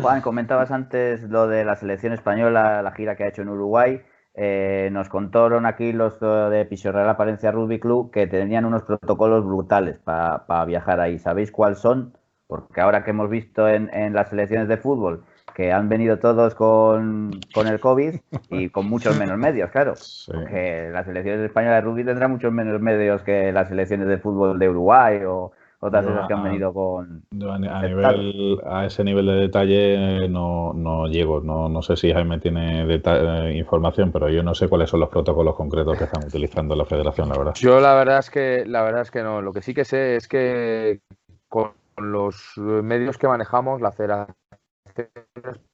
[0.01, 4.01] Juan, comentabas antes lo de la selección española, la gira que ha hecho en Uruguay.
[4.41, 9.99] Eh, nos contaron aquí los de Pisorreal Palencia Rugby Club que tenían unos protocolos brutales
[9.99, 11.19] para viajar ahí.
[11.19, 12.13] ¿Sabéis cuáles son?
[12.47, 17.31] Porque ahora que hemos visto en, las selecciones de fútbol que han venido todos con,
[17.53, 18.15] el COVID
[18.49, 19.95] y con muchos menos medios, claro.
[20.27, 24.57] Porque las selecciones españolas de rugby tendrán muchos menos medios que las selecciones de fútbol
[24.57, 27.23] de Uruguay o, otras cosas que han venido con.
[27.49, 31.39] a, nivel, a ese nivel de detalle no, no llego.
[31.41, 35.09] No, no sé si Jaime tiene eh, información, pero yo no sé cuáles son los
[35.09, 37.53] protocolos concretos que están utilizando la Federación, la verdad.
[37.55, 39.41] Yo la verdad es que la verdad es que no.
[39.41, 40.99] Lo que sí que sé es que
[41.47, 44.35] con los medios que manejamos, la Federación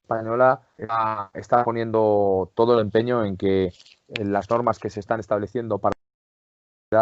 [0.05, 0.61] española
[1.33, 3.71] está, poniendo todo el empeño en que
[4.07, 5.94] las normas que se están estableciendo para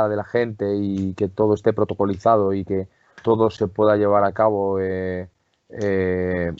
[0.09, 2.87] de la gente y que todo esté protocolizado y que
[3.23, 5.27] todo se pueda llevar a cabo eh,
[5.69, 6.51] eh,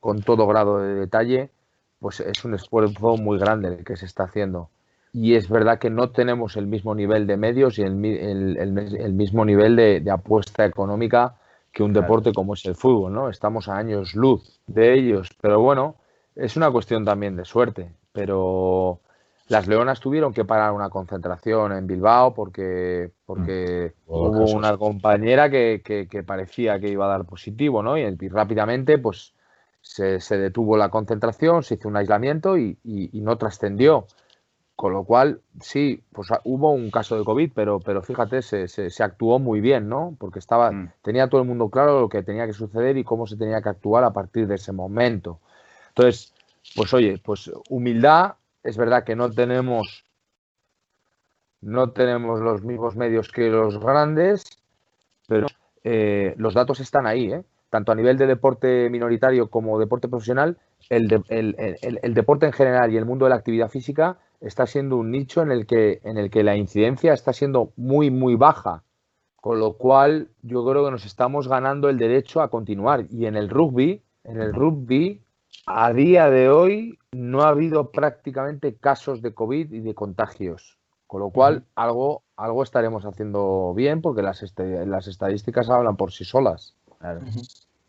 [0.00, 1.50] con todo grado de detalle,
[1.98, 4.70] pues es un esfuerzo muy grande el que se está haciendo.
[5.12, 9.76] Y es verdad que no tenemos el mismo nivel de medios y el, mismo nivel
[9.76, 11.36] de, apuesta económica
[11.72, 13.30] que un deporte como es el fútbol, ¿no?
[13.30, 15.96] Estamos a años luz de ellos, pero bueno,
[16.34, 19.00] es una cuestión también de suerte, pero
[19.48, 24.10] las Leonas tuvieron que parar una concentración en Bilbao porque, porque mm.
[24.10, 27.96] hubo una compañera que, parecía que iba a dar positivo, ¿no?
[27.96, 29.34] Y, rápidamente, pues,
[29.80, 32.78] se, detuvo la concentración, se hizo un aislamiento y,
[33.12, 34.06] no trascendió.
[34.74, 39.02] Con lo cual, sí, pues hubo un caso de COVID, pero, pero fíjate, se, se,
[39.02, 40.14] actuó muy bien, ¿no?
[40.18, 40.92] Porque estaba, mm.
[41.00, 43.70] tenía todo el mundo claro lo que tenía que suceder y cómo se tenía que
[43.70, 45.40] actuar a partir de ese momento.
[45.88, 46.34] Entonces,
[46.74, 48.34] pues oye, pues humildad,
[48.66, 50.04] es verdad que no tenemos,
[51.60, 54.44] no tenemos los mismos medios que los grandes,
[55.28, 55.46] pero
[55.84, 57.44] eh, los datos están ahí, ¿eh?
[57.70, 60.58] tanto a nivel de deporte minoritario como deporte profesional,
[60.88, 61.08] el,
[62.14, 65.50] deporte en general y el mundo de la actividad física está siendo un nicho en
[65.50, 68.82] el que, en el que la incidencia está siendo muy, muy baja.
[69.36, 73.06] Con lo cual, yo creo que nos estamos ganando el derecho a continuar.
[73.10, 75.22] Y en el rugby, en el rugby,
[75.66, 81.20] a día de hoy no ha habido prácticamente casos de COVID y de contagios, con
[81.20, 86.76] lo cual algo, algo estaremos haciendo bien porque las, las estadísticas hablan por sí solas.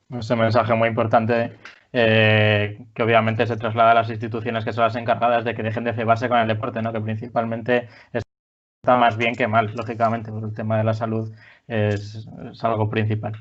[0.09, 1.53] Ese mensaje muy importante
[1.93, 5.83] eh, que obviamente se traslada a las instituciones que son las encargadas de que dejen
[5.83, 6.91] de cebarse con el deporte, ¿no?
[6.91, 11.31] que principalmente está más bien que mal, lógicamente, por el tema de la salud
[11.67, 12.27] es,
[12.61, 13.33] algo principal.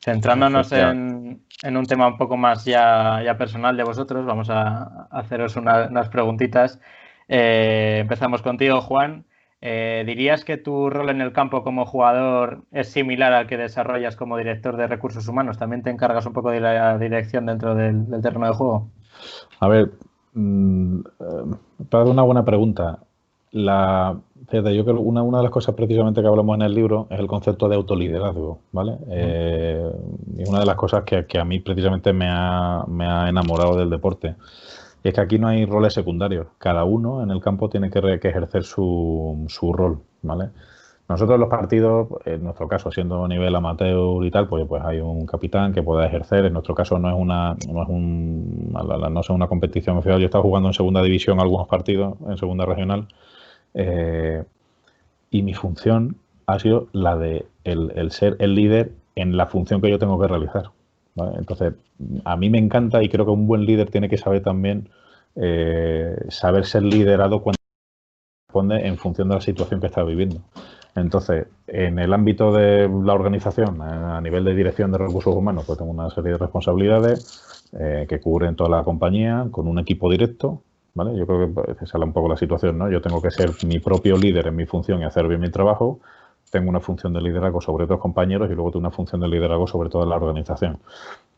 [0.00, 6.08] Centrándonos en, un tema un poco más ya, personal de vosotros, vamos a, haceros unas
[6.08, 6.80] preguntitas.
[7.28, 9.24] Eh, empezamos contigo, Juan.
[9.64, 14.16] Eh, ¿Dirías que tu rol en el campo como jugador es similar al que desarrollas
[14.16, 15.56] como director de recursos humanos?
[15.56, 18.90] ¿También te encargas un poco de la dirección dentro del, terreno de juego?
[19.60, 19.92] A ver,
[20.34, 22.98] mm, eh, para una buena pregunta.
[23.52, 24.16] La,
[24.48, 27.06] Fíjate, yo creo que una, una, de las cosas precisamente que hablamos en el libro
[27.10, 28.98] es el concepto de autoliderazgo, ¿vale?
[29.08, 29.90] Eh,
[30.36, 33.88] y una de las cosas que, a mí precisamente me ha, me ha, enamorado del
[33.88, 34.34] deporte.
[35.04, 36.48] Y es que aquí no hay roles secundarios.
[36.58, 40.50] Cada uno en el campo tiene que, ejercer su, su, rol, ¿vale?
[41.08, 45.24] Nosotros los partidos, en nuestro caso, siendo nivel amateur y tal, pues, pues hay un
[45.26, 46.46] capitán que pueda ejercer.
[46.46, 50.18] En nuestro caso no es una, no es un, no es una competición oficial.
[50.18, 53.08] Yo he estado jugando en segunda división algunos partidos, en segunda regional,
[53.74, 54.44] eh,
[55.30, 56.16] y mi función
[56.46, 60.28] ha sido la de el, ser el líder en la función que yo tengo que
[60.28, 60.70] realizar.
[61.16, 61.74] Entonces,
[62.24, 64.88] a mí me encanta y creo que un buen líder tiene que saber también
[65.36, 67.58] eh, saber ser liderado cuando
[68.48, 70.40] responde en función de la situación que está viviendo.
[70.94, 75.78] Entonces, en el ámbito de la organización, a nivel de dirección de recursos humanos, pues
[75.78, 80.62] tengo una serie de responsabilidades eh, que cubren toda la compañía con un equipo directo
[80.94, 81.16] ¿vale?
[81.16, 82.90] Yo creo que habla un poco la situación, ¿no?
[82.90, 86.00] Yo tengo que ser mi propio líder en mi función y hacer bien mi trabajo.
[86.50, 89.66] Tengo una función de liderazgo sobre otros compañeros y luego tengo una función de liderazgo
[89.66, 90.78] sobre toda la organización.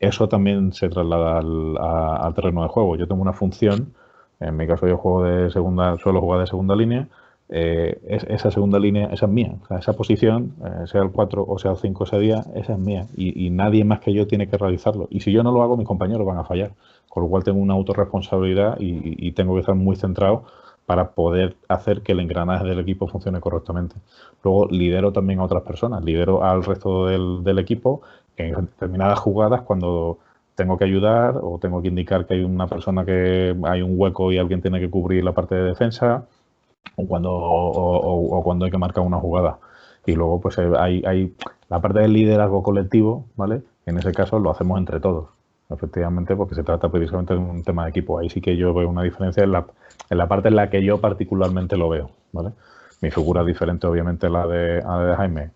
[0.00, 2.96] Eso también se traslada al, terreno de juego.
[2.96, 3.94] Yo tengo una función,
[4.40, 7.06] en mi caso yo juego de segunda, suelo jugar de segunda línea,
[7.48, 9.54] eh, esa segunda línea, esa es mía.
[9.78, 13.06] esa posición, eh, sea el 4 o sea el 5 ese día, esa es mía.
[13.16, 15.06] Y, y, nadie más que yo tiene que realizarlo.
[15.10, 16.72] Y si yo no lo hago, mis compañeros van a fallar
[17.14, 20.42] con lo cual tengo una autorresponsabilidad y, tengo que estar muy centrado
[20.84, 23.94] para poder hacer que el engranaje del equipo funcione correctamente.
[24.42, 28.02] Luego lidero también a otras personas, lidero al resto del, equipo
[28.36, 30.18] en determinadas jugadas cuando
[30.56, 34.32] tengo que ayudar o tengo que indicar que hay una persona que hay un hueco
[34.32, 36.26] y alguien tiene que cubrir la parte de defensa
[36.96, 39.58] o cuando, o, cuando hay que marcar una jugada.
[40.04, 41.32] Y luego, pues eh, hay, hay
[41.68, 43.62] la parte del liderazgo colectivo, ¿vale?
[43.86, 45.28] En ese caso lo hacemos entre todos,
[45.70, 48.18] efectivamente, porque se trata precisamente de un tema de equipo.
[48.18, 49.66] Ahí sí que yo veo una diferencia en la,
[50.10, 52.50] en la parte en la que yo particularmente lo veo, ¿vale?
[53.00, 55.50] Mi figura es diferente, obviamente, a la de, la de Jaime,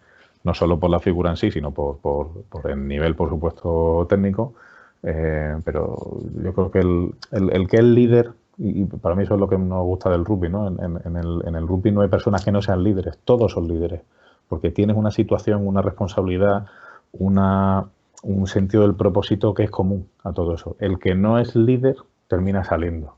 [0.44, 4.06] no solo por la figura en sí, sino por, por, por el nivel, por supuesto,
[4.08, 4.54] técnico.
[5.02, 5.96] Eh, pero
[6.42, 9.56] yo creo que el, el, que es líder y, para mí eso es lo que
[9.56, 10.66] nos gusta del rugby, ¿no?
[10.66, 14.02] En, el, en, el, rugby no hay personas que no sean líderes, todos son líderes,
[14.48, 16.66] porque tienes una situación, una responsabilidad,
[17.12, 17.86] una,
[18.22, 20.76] un sentido del propósito que es común a todo eso.
[20.80, 21.96] El que no es líder
[22.28, 23.14] termina saliendo.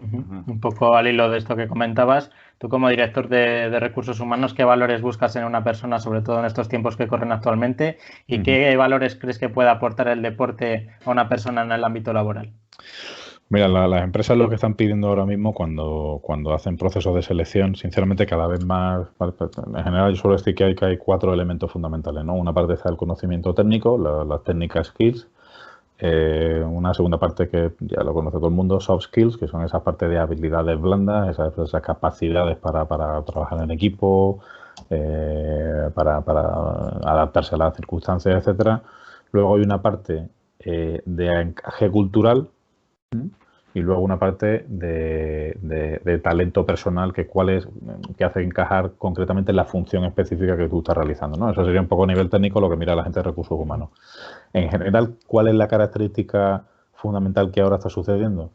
[0.00, 4.62] Un poco al hilo de esto que comentabas, tú como director de, recursos humanos, ¿qué
[4.62, 7.98] valores buscas en una persona, sobre todo en estos tiempos que corren actualmente?
[8.26, 12.12] ¿Y qué valores crees que puede aportar el deporte a una persona en el ámbito
[12.12, 12.52] laboral?
[13.50, 17.76] Mira, las empresas lo que están pidiendo ahora mismo cuando, cuando hacen procesos de selección,
[17.76, 19.32] sinceramente cada vez más, pues,
[19.74, 22.34] en general yo suelo decir que hay, que hay cuatro elementos fundamentales, ¿no?
[22.34, 25.28] Una parte está el conocimiento técnico, las técnicas skills,
[26.00, 29.64] eh, una segunda parte que ya lo conoce todo el mundo, soft skills, que son
[29.64, 34.40] esas partes de habilidades blandas, esas, esas capacidades para, para, trabajar en equipo,
[34.90, 36.42] eh, para, para,
[37.02, 38.82] adaptarse a las circunstancias, etcétera.
[39.32, 40.28] Luego hay una parte
[40.60, 42.48] eh, de encaje cultural,
[43.74, 47.68] y luego una parte de, talento personal que cuál es
[48.16, 51.38] que hace encajar concretamente la función específica que tú estás realizando.
[51.38, 51.50] ¿no?
[51.50, 53.90] Eso sería un poco a nivel técnico lo que mira la gente de recursos humanos.
[54.52, 56.64] En general, ¿cuál es la característica
[56.94, 58.50] fundamental que ahora está sucediendo?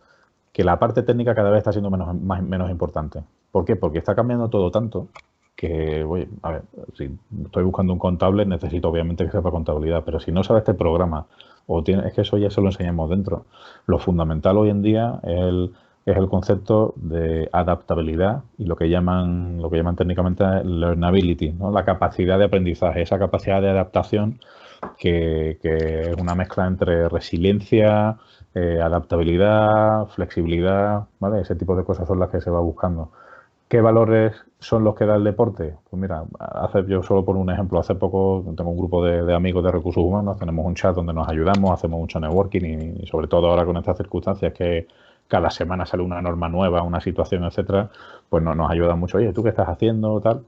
[0.51, 3.23] Que la parte técnica cada vez está siendo menos, menos importante.
[3.51, 3.75] ¿Por qué?
[3.75, 5.07] Porque está cambiando todo tanto
[5.55, 6.63] que, oye, a ver,
[6.95, 10.73] si estoy buscando un contable, necesito obviamente que sepa contabilidad, pero si no sabe este
[10.73, 11.27] programa,
[11.67, 13.45] o tiene, es que eso ya se lo enseñamos dentro.
[13.85, 15.73] Lo fundamental hoy en día es el,
[16.05, 21.71] es el concepto de adaptabilidad y lo que llaman, lo que llaman técnicamente learnability, ¿no?
[21.71, 24.39] la capacidad de aprendizaje, esa capacidad de adaptación
[24.97, 28.17] que, es una mezcla entre resiliencia,
[28.53, 31.41] eh, adaptabilidad, flexibilidad, ¿vale?
[31.41, 33.11] Ese tipo de cosas son las que se va buscando.
[33.67, 35.75] ¿Qué valores son los que da el deporte?
[35.89, 39.63] Pues mira, hace, yo solo por un ejemplo, hace poco tengo un grupo de, amigos
[39.63, 43.49] de recursos humanos, tenemos un chat donde nos ayudamos, hacemos mucho networking y, sobre todo
[43.49, 44.87] ahora con estas circunstancias que
[45.27, 47.89] cada semana sale una norma nueva, una situación, etcétera,
[48.29, 49.17] pues nos ayuda mucho.
[49.17, 50.21] Oye, ¿tú qué estás haciendo?
[50.21, 50.43] Tal.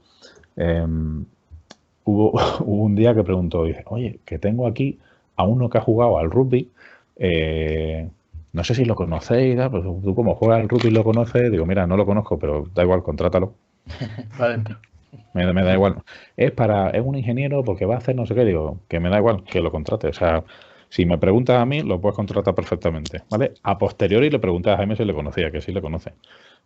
[0.56, 1.24] Em,
[2.04, 2.32] hubo,
[2.64, 4.98] un día que preguntó, dice, oye, que tengo aquí
[5.36, 6.70] a uno que ha jugado al rugby,
[7.16, 8.08] eh,
[8.56, 11.86] no sé si lo conocéis, pues tú como juegas al rugby lo conoces, digo, mira,
[11.86, 13.52] no lo conozco, pero da igual, contrátalo.
[15.34, 16.02] me, me, da igual.
[16.38, 19.10] Es para, es un ingeniero porque va a hacer no sé qué, digo, que me
[19.10, 20.08] da igual, que lo contrate.
[20.08, 20.42] O sea,
[20.88, 23.52] si me preguntas a mí, lo puedes contratar perfectamente, ¿vale?
[23.62, 26.14] A posteriori le preguntas a Jaime si le conocía, que sí le conoce.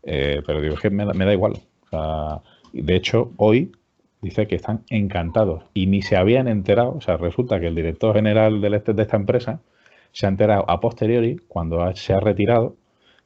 [0.04, 1.54] Eh, pero digo, es que me da, me da igual.
[1.54, 2.40] O sea,
[2.72, 3.72] de hecho, hoy
[4.22, 6.92] dice que están encantados y ni se habían enterado.
[6.92, 9.60] O sea, resulta que el director general de esta empresa
[10.12, 12.76] se ha enterado a posteriori, cuando se ha retirado,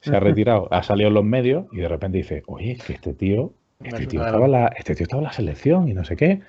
[0.01, 3.15] se ha retirado, ha salido en los medios y de repente dice, oye, que este
[3.15, 6.41] tío, este tío, estaba la, este tío estaba en la selección y no sé qué.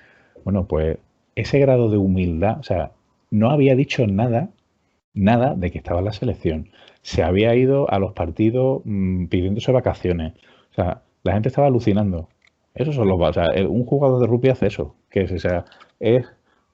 [0.44, 0.98] Bueno, pues
[1.34, 2.92] ese grado de humildad, o sea,
[3.30, 4.50] no había dicho nada,
[5.14, 6.70] nada de que estaba en la selección.
[7.02, 10.34] Se había ido a los partidos mm, pidiéndose vacaciones.
[10.72, 12.28] O sea, la gente estaba alucinando.
[12.74, 15.64] Eso son los, o sea, un jugador de rugby hace eso, que es, o sea,
[15.98, 16.26] es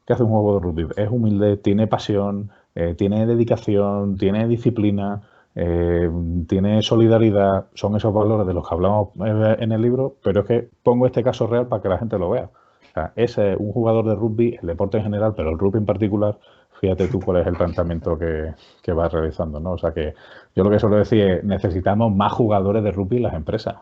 [0.04, 5.22] que hace un juego de rugby, es humilde, tiene pasión, eh, tiene dedicación, tiene disciplina,
[5.54, 6.10] eh,
[6.48, 10.46] tiene solidaridad, son esos valores de los que hablamos eh, en el libro, pero es
[10.46, 12.44] que pongo este caso real para que la gente lo vea.
[12.44, 15.86] O sea, es un jugador de rugby, el deporte en general, pero el rugby en
[15.86, 16.38] particular,
[16.80, 19.72] fíjate tú cuál es el planteamiento que, que vas realizando, ¿no?
[19.72, 20.14] O sea que
[20.54, 23.76] yo lo que suelo decir es necesitamos más jugadores de rugby en las empresas.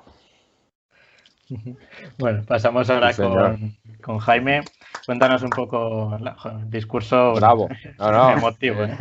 [2.18, 4.62] Bueno, pasamos ahora con, con, Jaime.
[5.07, 7.68] Cuéntanos un poco el discurso Bravo.
[8.36, 8.82] emotivo.
[8.84, 8.96] ¿eh?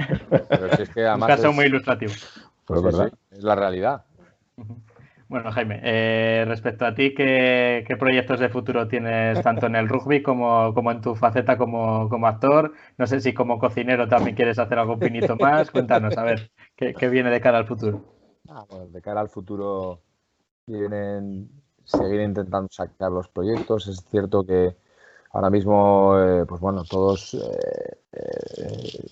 [1.16, 2.14] un caso muy ilustrativo.
[2.68, 3.12] Pero verdad.
[3.32, 4.06] es la realidad.
[5.28, 10.24] Bueno, Jaime, eh, respecto a ti, ¿qué, proyectos de futuro tienes tanto en el rugby
[10.24, 12.74] como, como en tu faceta como, como, actor?
[12.98, 15.70] No sé si como cocinero también quieres hacer algo pinito más.
[15.70, 18.04] Cuéntanos, a ver, ¿qué, qué viene de cara al futuro?
[18.50, 20.02] Ah, pues de cara al futuro
[20.66, 21.50] vienen
[21.84, 23.88] seguir intentando sacar los proyectos.
[23.88, 24.76] Es cierto que
[25.32, 29.06] ahora mismo, eh, pues bueno, todos eh, eh,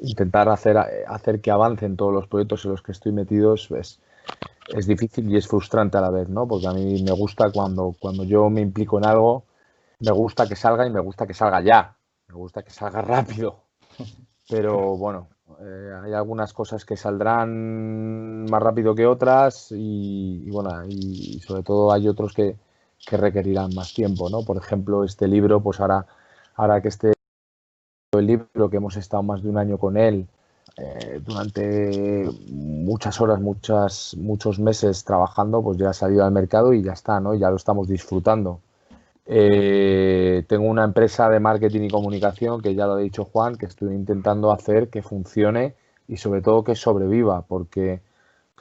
[0.00, 0.76] intentar hacer,
[1.06, 3.98] hacer que avancen todos los proyectos en los que estoy metido es,
[4.68, 6.48] es, difícil y es frustrante a la vez, ¿no?
[6.48, 9.44] Porque a mí me gusta cuando, cuando yo me implico en algo,
[10.00, 11.96] me gusta que salga y me gusta que salga ya,
[12.28, 13.60] me gusta que salga rápido.
[14.48, 15.28] Pero bueno,
[15.60, 21.92] eh, hay algunas cosas que saldrán más rápido que otras y, bueno, y sobre todo
[21.92, 22.56] hay otros que,
[23.04, 24.42] que, requerirán más tiempo, ¿no?
[24.44, 26.06] Por ejemplo, este libro, pues ahora,
[26.54, 27.12] ahora que este
[28.12, 30.26] el libro que hemos estado más de un año con él,
[30.76, 36.82] eh, durante muchas horas, muchas, muchos meses trabajando, pues ya ha salido al mercado y
[36.82, 37.34] ya está, ¿no?
[37.34, 38.60] Ya lo estamos disfrutando.
[39.26, 43.66] Eh, tengo una empresa de marketing y comunicación que ya lo ha dicho Juan, que
[43.66, 45.74] estoy intentando hacer que funcione
[46.06, 48.00] y sobre todo que sobreviva, porque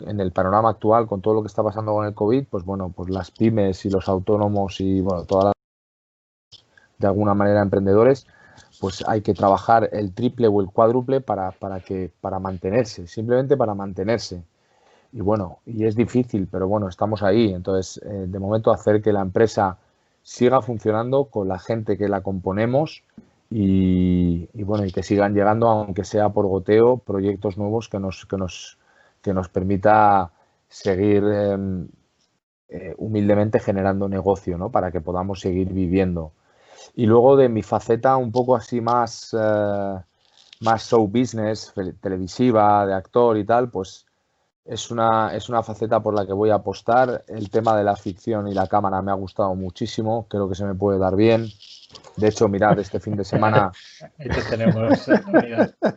[0.02, 2.92] en el panorama actual, con todo lo que está pasando con el COVID, pues bueno,
[2.96, 5.54] pues las pymes y los autónomos y bueno, todas las
[6.98, 8.26] de alguna manera emprendedores,
[8.80, 13.58] pues hay que trabajar el triple o el cuádruple para, para, que, para mantenerse, simplemente
[13.58, 14.44] para mantenerse.
[15.12, 17.54] Y bueno, y es difícil, pero bueno, estamos ahí.
[17.54, 19.78] Entonces, eh, de momento hacer que la empresa
[20.24, 23.04] siga funcionando con la gente que la componemos
[23.50, 28.38] y, bueno, y que sigan llegando, aunque sea por goteo, proyectos nuevos que nos, que
[28.38, 28.78] nos,
[29.26, 30.32] que nos permita
[30.70, 31.88] seguir em,
[32.70, 34.70] eh, humildemente generando negocio, ¿no?
[34.70, 36.32] Para que podamos seguir viviendo.
[36.94, 39.96] Y luego de mi faceta un poco así más, eh,
[40.62, 44.06] más show business, televisiva, de actor y tal, pues
[44.66, 47.24] es una, es una faceta por la que voy a apostar.
[47.28, 50.66] El tema de la ficción y la cámara me ha gustado muchísimo, creo que se
[50.66, 51.48] me puede dar bien.
[52.18, 53.72] De hecho, mirad, este fin de semana.
[54.18, 55.08] Ahí tenemos.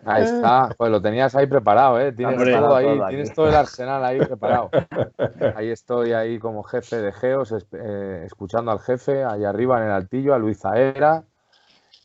[0.04, 0.74] Ahí está.
[0.76, 2.12] Pues lo tenías ahí preparado, ¿eh?
[2.12, 4.70] Tienes todo ahí, tienes todo el arsenal ahí preparado.
[5.56, 9.92] Ahí estoy ahí como jefe de Geos, eh, escuchando al jefe, ahí arriba en el
[9.92, 11.24] altillo, a Luis Aera.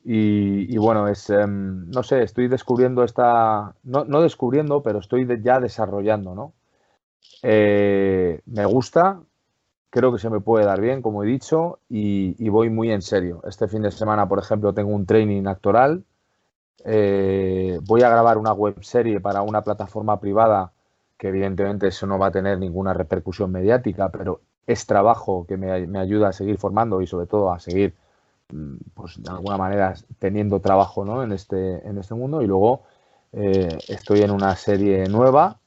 [0.06, 5.62] Y, bueno, es, em, no sé, estoy descubriendo esta, no, no descubriendo, pero estoy ya
[5.62, 6.54] desarrollando, ¿no?
[7.42, 9.22] Eh, me gusta,
[9.90, 13.42] creo que se me puede dar bien, como he dicho, y, voy muy en serio.
[13.48, 16.04] Este fin de semana, por ejemplo, tengo un training actoral.
[16.86, 20.74] Eh, voy a grabar una web serie para una plataforma privada
[21.18, 25.88] que evidentemente eso no va a tener ninguna repercusión mediática, pero es trabajo que me,
[25.88, 27.94] me ayuda a seguir formando y sobre todo a seguir
[28.94, 31.24] pues de alguna manera teniendo trabajo ¿no?
[31.24, 32.84] en, este, en este mundo y luego
[33.32, 35.60] eh, estoy en una serie nueva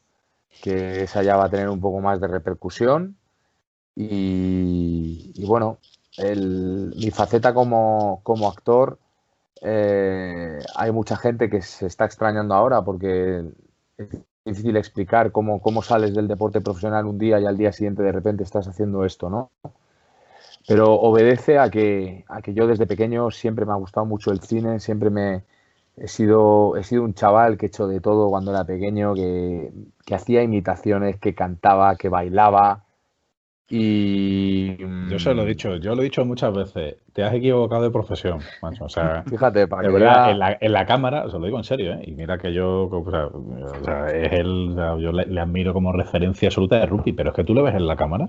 [0.62, 3.16] que esa ya va a tener un poco más de repercusión
[3.98, 5.78] y, bueno,
[6.18, 8.98] mi faceta como, actor
[9.62, 13.42] eh, hay mucha gente que se está extrañando ahora porque
[13.96, 14.08] es
[14.44, 18.12] difícil explicar cómo, cómo sales del deporte profesional un día y al día siguiente de
[18.12, 19.50] repente estás haciendo esto, ¿no?
[20.66, 24.40] Pero obedece a que, a que yo desde pequeño siempre me ha gustado mucho el
[24.40, 25.44] cine, siempre me
[25.96, 29.70] he sido, he sido un chaval que he hecho de todo cuando era pequeño, que,
[30.12, 32.82] hacía imitaciones, que cantaba, que bailaba.
[33.68, 34.76] Y.
[35.10, 36.96] Yo se lo he dicho, yo lo he dicho muchas veces.
[37.12, 38.84] Te has equivocado de profesión, macho.
[38.84, 41.94] O sea, fíjate, para verdad, en, la, en, la, cámara, os lo digo en serio,
[41.94, 42.04] ¿eh?
[42.06, 46.78] y mira que yo, o sea, es el, yo le, le, admiro como referencia absoluta
[46.78, 48.28] de rookie, pero es que tú lo ves en la cámara,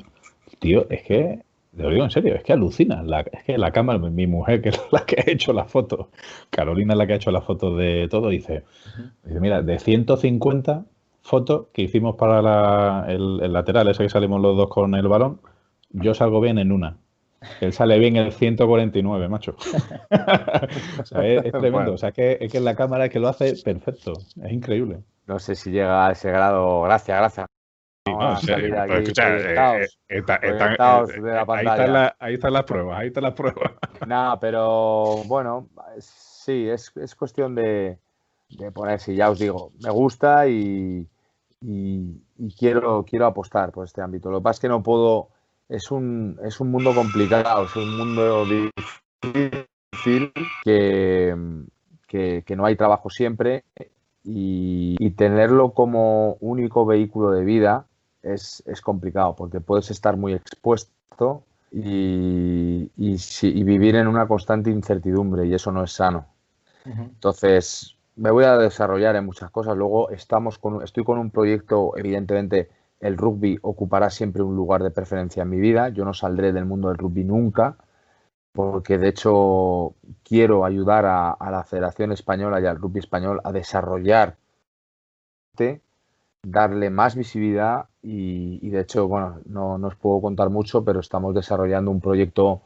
[0.60, 1.42] tío, es que
[1.78, 3.04] te lo digo en serio, es que alucina.
[3.32, 6.10] es que la cámara, mi mujer, que es la que ha hecho la foto,
[6.50, 8.64] Carolina es la que ha hecho la foto de todo, dice,
[9.24, 10.86] dice mira, de 150
[11.22, 15.40] fotos que hicimos para el, lateral, ese que salimos los dos con el balón,
[15.92, 16.98] yo salgo bien en una.
[17.62, 19.56] Él sale bien en el 149, macho.
[21.00, 21.94] o sea, es, tremendo.
[21.94, 24.14] O sea, que, es que la cámara es que lo hace perfecto.
[24.44, 25.04] Es increíble.
[25.28, 26.82] No sé si llega a ese grado.
[26.82, 27.48] Gracias, gracias
[32.20, 33.72] ahí están las pruebas, ahí están las pruebas.
[34.08, 37.98] No, pero bueno, sí, es, es cuestión de,
[38.50, 41.08] de ponerse, ya os digo, me gusta y,
[41.62, 42.22] y,
[42.58, 44.30] quiero, quiero apostar por este ámbito.
[44.30, 45.30] Lo que pasa es que no puedo,
[45.70, 50.32] es un, es un mundo complicado, es un mundo difícil
[50.64, 51.36] que,
[52.08, 53.64] que, que no hay trabajo siempre
[54.24, 57.87] y, y, tenerlo como único vehículo de vida
[58.34, 65.46] es, es complicado porque puedes estar muy expuesto y, y, vivir en una constante incertidumbre
[65.46, 66.28] y eso no es sano.
[66.86, 69.76] Entonces, me voy a desarrollar en muchas cosas.
[69.76, 72.70] Luego estamos con, estoy con un proyecto, evidentemente
[73.02, 75.90] el rugby ocupará siempre un lugar de preferencia en mi vida.
[75.90, 77.76] Yo no saldré del mundo del rugby nunca,
[78.54, 83.52] porque de hecho quiero ayudar a, a la Federación Española y al rugby español a
[83.52, 84.38] desarrollar
[86.44, 91.92] darle más visibilidad y, de hecho, bueno, no, os puedo contar mucho, pero estamos desarrollando
[91.92, 92.62] un proyecto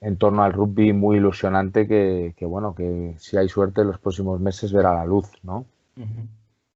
[0.00, 4.40] en torno al rugby muy ilusionante que, bueno, que si hay suerte en los próximos
[4.40, 5.66] meses verá la luz, ¿no?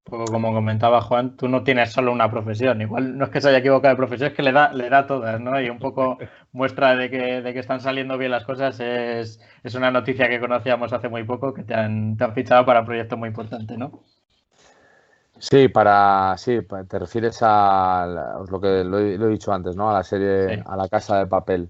[0.05, 3.59] como comentaba Juan, tú no tienes solo una profesión, igual no es que se haya
[3.59, 5.59] equivocado de profesión, es que le da, le da todas, ¿no?
[5.61, 6.19] Y un poco
[6.53, 10.39] muestra de que, de que están saliendo bien las cosas es, es, una noticia que
[10.39, 13.79] conocíamos hace muy poco, que te han, te han fichado para un proyecto muy importante,
[13.79, 14.05] ¿no?
[15.51, 18.07] Sí, para sí, te refieres a
[18.51, 19.91] lo que lo he, dicho antes, ¿no?
[19.91, 21.69] A la serie, a la casa de papel.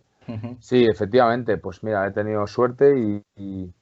[0.60, 2.96] Sí, efectivamente, pues mira, he tenido suerte
[3.36, 3.72] y,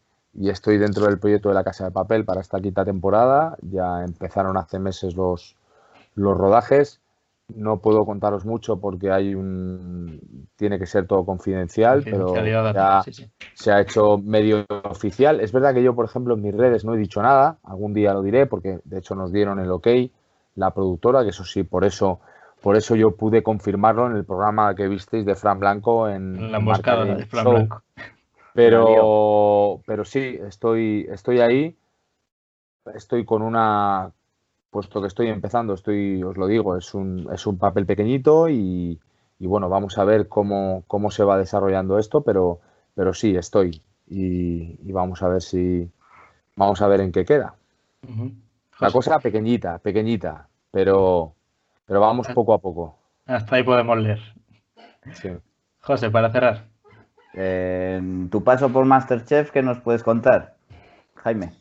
[0.49, 3.59] estoy dentro del proyecto de la casa de papel para esta quinta temporada.
[3.61, 5.57] Ya empezaron hace meses los,
[6.15, 7.02] los rodajes.
[7.57, 12.35] No puedo contaros mucho porque hay un tiene que ser todo confidencial, pero
[12.73, 13.03] ya
[13.55, 15.41] se ha hecho medio oficial.
[15.41, 17.59] Es verdad que yo, por ejemplo, en mis redes no he dicho nada.
[17.65, 19.89] Algún día lo diré porque de hecho nos dieron el ok
[20.55, 22.21] la productora, que eso sí, por eso
[22.63, 26.59] por eso yo pude confirmarlo en el programa que visteis de Fran Blanco en la
[26.59, 27.83] emboscada de Fran Blanco.
[28.55, 31.77] Pero, pero sí, estoy, estoy ahí.
[32.95, 34.13] Estoy con una
[34.73, 38.99] puesto que estoy empezando, estoy, os lo digo, es un, es un papel pequeñito y,
[39.39, 42.59] bueno, vamos a ver cómo, cómo, se va desarrollando esto, pero,
[42.95, 43.83] pero sí, estoy.
[44.09, 45.91] Y, vamos a ver si
[46.57, 47.55] vamos a ver en qué queda.
[48.81, 51.35] La cosa pequeñita, pequeñita, pero,
[51.85, 52.35] pero vamos ah.
[52.35, 52.97] poco a poco.
[53.27, 54.21] Hasta ahí podemos leer.
[55.13, 55.29] Sí.
[55.81, 56.65] José, para cerrar.
[57.35, 60.55] En tu paso por Masterchef, ¿qué nos puedes contar,
[61.17, 61.53] Jaime?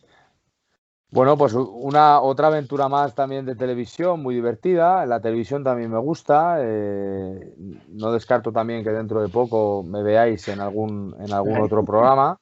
[1.11, 5.05] Bueno, pues una otra aventura más también de televisión, muy divertida.
[5.05, 6.59] La televisión también me gusta.
[6.61, 7.53] Eh,
[7.89, 12.39] no descarto también que dentro de poco me veáis en algún en algún otro programa.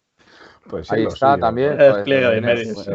[0.69, 1.81] Pues ahí está también.
[1.81, 2.87] Es de medios.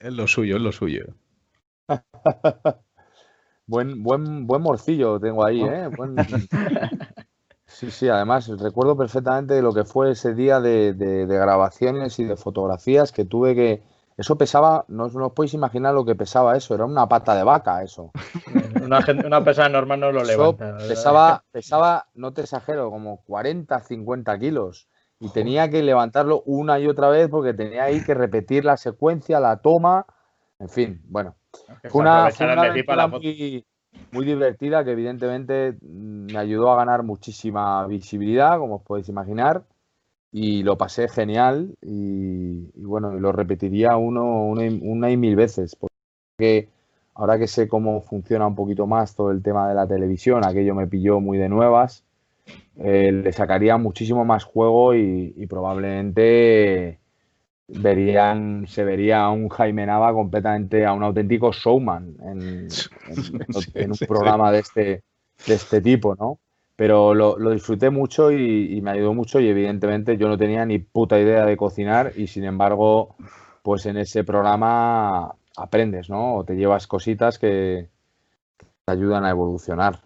[0.00, 1.04] Es, lo, suyo, es lo suyo.
[3.66, 5.90] buen, buen, buen morcillo tengo ahí, ¿eh?
[7.72, 10.94] Sí, sí, además recuerdo perfectamente lo que fue ese día de,
[11.26, 13.82] grabaciones y de fotografías que tuve que...
[14.16, 17.82] Eso pesaba, no, os podéis imaginar lo que pesaba eso, era una pata de vaca
[17.82, 18.12] eso.
[18.82, 20.76] una, una persona normal no lo levanta.
[20.86, 24.88] pesaba, pesaba, no te exagero, como 40, 50 kilos.
[25.18, 29.40] Y tenía que levantarlo una y otra vez porque tenía ahí que repetir la secuencia,
[29.40, 30.04] la toma,
[30.58, 31.36] en fin, bueno.
[31.88, 32.28] Fue una,
[33.08, 33.64] muy,
[34.12, 39.64] muy divertida que evidentemente mm, me ayudó a ganar muchísima visibilidad, como os podéis imaginar,
[40.32, 46.68] y lo pasé genial y, bueno, lo repetiría uno, una, y mil veces, porque
[47.14, 50.74] ahora que sé cómo funciona un poquito más todo el tema de la televisión, aquello
[50.74, 52.04] me pilló muy de nuevas,
[52.78, 57.01] eh, le sacaría muchísimo más juego y probablemente
[57.74, 62.68] verían, se vería a un Jaime Nava completamente, a un auténtico showman en,
[63.90, 65.02] un programa de este,
[65.46, 66.38] de este tipo, ¿no?
[66.76, 71.18] Pero lo, disfruté mucho y, me ayudó mucho y evidentemente yo no tenía ni puta
[71.18, 73.14] idea de cocinar y sin embargo,
[73.62, 76.36] pues en ese programa aprendes, ¿no?
[76.36, 77.88] O te llevas cositas que
[78.84, 80.00] te ayudan a evolucionar.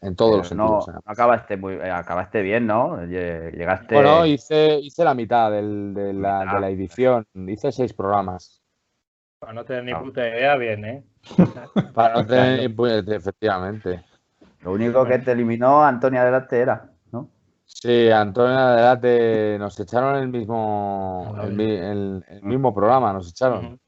[0.00, 0.88] En todos los sentidos.
[0.88, 3.04] No, acabaste, muy, eh, acabaste bien, ¿no?
[3.04, 3.94] Llegaste.
[3.94, 5.62] Bueno, hice, hice la mitad de,
[6.12, 7.26] la, de, la, edición.
[7.34, 8.62] Hice seis programas.
[9.40, 10.00] Para no tener ni ah.
[10.00, 11.04] puta idea, bien, ¿eh?
[11.94, 14.04] Para no tener ni puta idea, efectivamente.
[14.62, 17.28] Lo único que te eliminó Antonia Delate era, ¿no?
[17.64, 23.80] Sí, Antonia Delate nos echaron el mismo, el, mismo programa, nos echaron.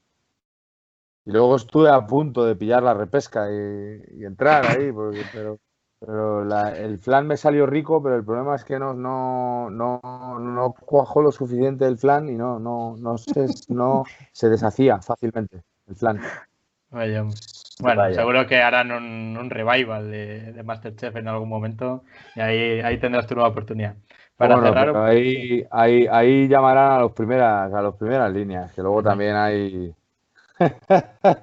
[1.25, 5.59] Y luego estuve a punto de pillar la repesca y, entrar ahí, porque, pero
[6.03, 6.41] pero
[6.71, 10.01] el flan me salió rico, pero el problema es que no, no, no,
[10.39, 15.61] no cuajó lo suficiente el flan y no, no, no, se, no se deshacía fácilmente
[15.87, 16.19] el flan.
[16.89, 17.23] Vaya.
[17.79, 22.03] Bueno, seguro que harán un, revival de, Masterchef en algún momento
[22.35, 23.95] y ahí, ahí tendrás tu nueva oportunidad.
[24.35, 29.03] Para cerrar, ahí, ahí, ahí llamarán a los primeras, a las primeras líneas, que luego
[29.03, 29.93] también hay.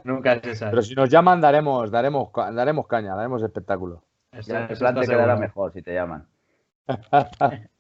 [0.03, 0.73] Nunca se sabe.
[0.73, 4.03] Pero si nos llaman, daremos, daremos, daremos caña, daremos espectáculo
[4.33, 6.27] el plan te quedará mejor si te llaman.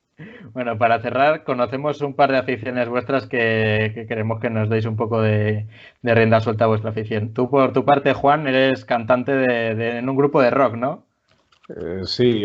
[0.53, 4.97] Bueno, para cerrar, conocemos un par de aficiones vuestras que, queremos que nos deis un
[4.97, 5.69] poco de,
[6.03, 7.33] rienda suelta a vuestra afición.
[7.33, 11.05] Tú, por tu parte, Juan, eres cantante de, en un grupo de rock, ¿no?
[11.69, 12.45] Eh, sí,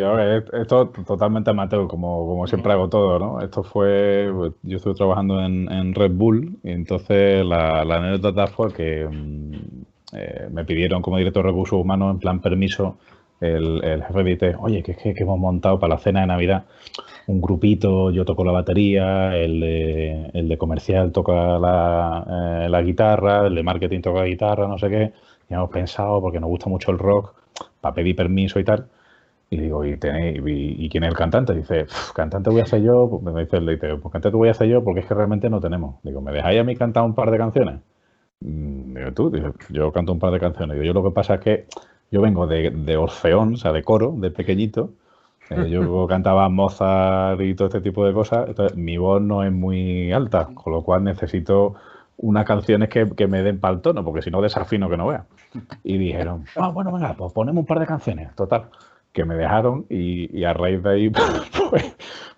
[0.51, 3.41] esto totalmente amateur, como, como siempre hago todo, ¿no?
[3.41, 9.07] Esto fue, pues, yo estuve trabajando en, Red Bull y entonces la, anécdota fue que
[9.09, 12.97] mm, eh, me pidieron como director de recursos humanos, en plan permiso,
[13.43, 16.65] el, el jefe dice, oye, que es que, hemos montado para la cena de Navidad
[17.27, 22.81] un grupito, yo toco la batería, el de, el de comercial toca la, eh, la,
[22.81, 25.13] guitarra, el de marketing toca la guitarra, no sé qué.
[25.49, 27.33] Y hemos pensado, porque nos gusta mucho el rock,
[27.81, 28.87] para pedir permiso y tal.
[29.49, 31.53] Y digo, ¿y, tenéis, y, quién es el cantante?
[31.53, 31.85] Dice,
[32.15, 33.07] cantante voy a hacer yo.
[33.09, 35.61] Pues me dice, dice, pues cantante voy a hacer yo porque es que realmente no
[35.61, 35.95] tenemos.
[36.03, 37.79] Digo, ¿me dejáis a mí cantar un par de canciones?
[38.41, 39.31] Mm, digo, tú,
[39.69, 40.73] yo canto un par de canciones.
[40.75, 41.65] Digo, yo lo que pasa es que
[42.13, 44.91] yo vengo de, de Orfeón, o sea, de coro, de pequeñito.
[45.49, 48.49] Eh, yo cantaba Mozart y todo este tipo de cosas.
[48.49, 51.73] Entonces, mi voz no es muy alta, con lo cual necesito
[52.17, 55.07] unas canciones que, que me den para el tono, porque si no desafino que no
[55.07, 55.25] vea.
[55.83, 58.35] Y dijeron, ah, bueno, venga, pues ponemos un par de canciones.
[58.35, 58.65] Total,
[59.11, 61.09] que me dejaron y, y a raíz de ahí,
[61.69, 61.95] pues,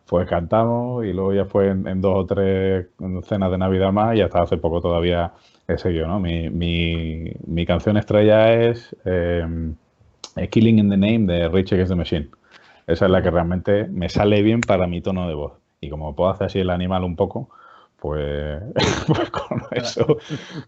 [0.07, 2.87] pues cantamos y luego ya fue en, dos o tres
[3.23, 5.33] cenas de Navidad más y hasta hace poco todavía
[5.67, 6.19] he seguido, ¿no?
[6.19, 9.45] Mi, mi, mi canción estrella es eh,
[10.49, 12.29] Killing in the Name de Rich Against the Machine.
[12.87, 15.53] Esa es la que realmente me sale bien para mi tono de voz.
[15.81, 17.49] Y como puedo hacer así el animal un poco,
[17.97, 18.61] pues,
[19.07, 20.17] pues, con eso,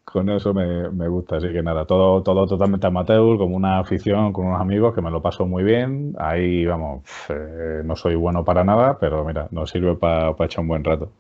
[0.03, 1.37] con eso me, me, gusta.
[1.37, 5.11] Así que nada, todo, todo totalmente amateur, como una afición con unos amigos que me
[5.11, 6.15] lo paso muy bien.
[6.17, 10.67] Ahí, vamos, eh, no soy bueno para nada, pero mira, nos sirve para echar un
[10.69, 11.11] buen rato.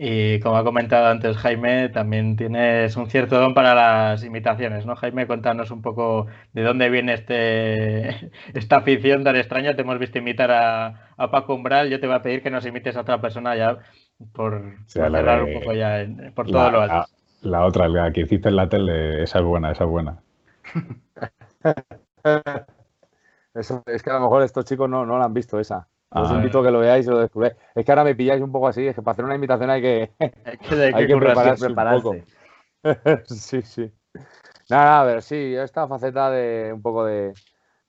[0.00, 4.94] Y como ha comentado antes Jaime, también tienes un cierto don para las imitaciones, ¿no?
[4.94, 9.74] Jaime, cuéntanos un poco de dónde viene este, esta afición tan extraña.
[9.74, 12.64] Te hemos visto imitar a, a Paco Umbral, yo te voy a pedir que nos
[12.64, 13.78] imites a otra persona ya
[14.32, 17.10] por, cerrar un poco ya por todo lo alto.
[17.42, 20.22] La, otra, la que hiciste en la tele, esa es buena, esa es buena.
[23.86, 25.88] es que a lo mejor estos chicos no, no la han visto esa.
[26.10, 27.54] Os invito a que lo veáis y lo descubráis.
[27.74, 29.82] Es que ahora me pilláis un poco así, es que para hacer una invitación hay
[29.82, 32.16] que, hay que, prepararse, un poco.
[33.26, 33.90] sí, sí.
[34.70, 37.32] Nada, a ver, sí, esta faceta de un poco de,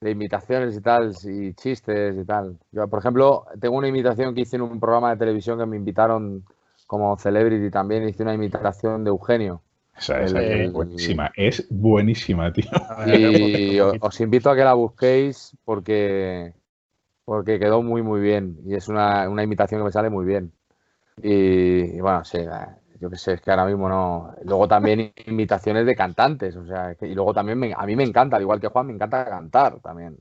[0.02, 2.58] de imitaciones y tal, y chistes y tal.
[2.72, 5.78] Yo, por ejemplo, tengo una imitación que hice en un programa de televisión que me
[5.78, 6.46] invitaron
[6.88, 9.62] como celebrity también, hice una imitación de Eugenio.
[9.96, 12.66] Esa, es buenísima, es buenísima, tío.
[13.06, 16.54] Y os, invito a que la busquéis porque,
[17.30, 18.58] porque quedó muy, muy bien.
[18.66, 20.52] Y es una, una imitación que me sale muy bien.
[21.22, 22.40] Y, bueno, sí,
[23.00, 24.34] yo qué sé, es que ahora mismo no.
[24.46, 28.42] Luego también imitaciones de cantantes, o sea, y luego también a mí me encanta, al
[28.42, 30.18] igual que Juan, me encanta cantar también.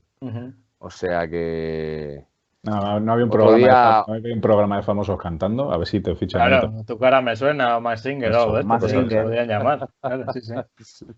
[0.77, 2.27] O sea que.
[2.61, 6.13] No, no había, un programa de, un programa de famosos cantando, a ver si te
[6.13, 6.47] fichan.
[6.47, 9.23] Claro, tu cara me suena, o más Singer o esto, más Singer.
[9.23, 9.89] podrían llamar.
[9.99, 11.05] Claro, sí, sí.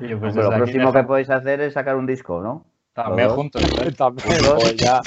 [0.00, 2.64] Y pues lo próximo que podéis hacer es sacar un disco, ¿no?
[2.94, 3.62] También juntos.
[3.80, 3.92] ¿eh?
[3.92, 5.00] También, pues ya,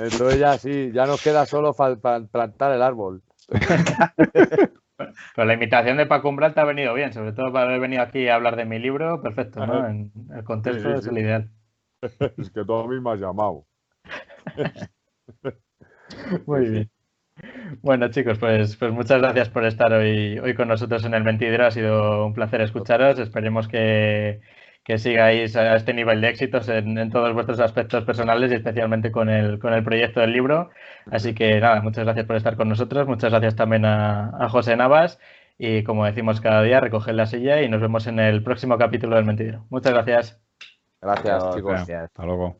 [0.00, 3.22] entonces ya sí, ya nos queda solo plantar el árbol.
[4.98, 8.02] Pero la invitación de Paco Umbral te ha venido bien, sobre todo para haber venido
[8.02, 9.86] aquí a hablar de mi libro, perfecto, ¿no?
[9.86, 11.50] En el contexto es el ideal.
[12.38, 13.66] Es que tú a mí me has llamado.
[16.46, 16.90] Muy bien.
[17.82, 21.66] Bueno, chicos, pues, pues muchas gracias por estar hoy, hoy con nosotros en el Mentidero.
[21.66, 23.18] Ha sido un placer escucharos.
[23.18, 24.40] Esperemos que,
[24.88, 29.28] que sigáis a este nivel de éxitos en, todos vuestros aspectos personales y especialmente con
[29.28, 30.70] el, con el proyecto del libro.
[31.10, 35.20] Así que nada, muchas gracias por estar con nosotros, muchas gracias también a, José Navas
[35.58, 39.16] y como decimos cada día, recoger la silla y nos vemos en el próximo capítulo
[39.16, 39.66] del Mentidero.
[39.68, 40.40] Muchas gracias.
[41.02, 41.80] Gracias, chicos.
[41.80, 42.58] Hasta luego.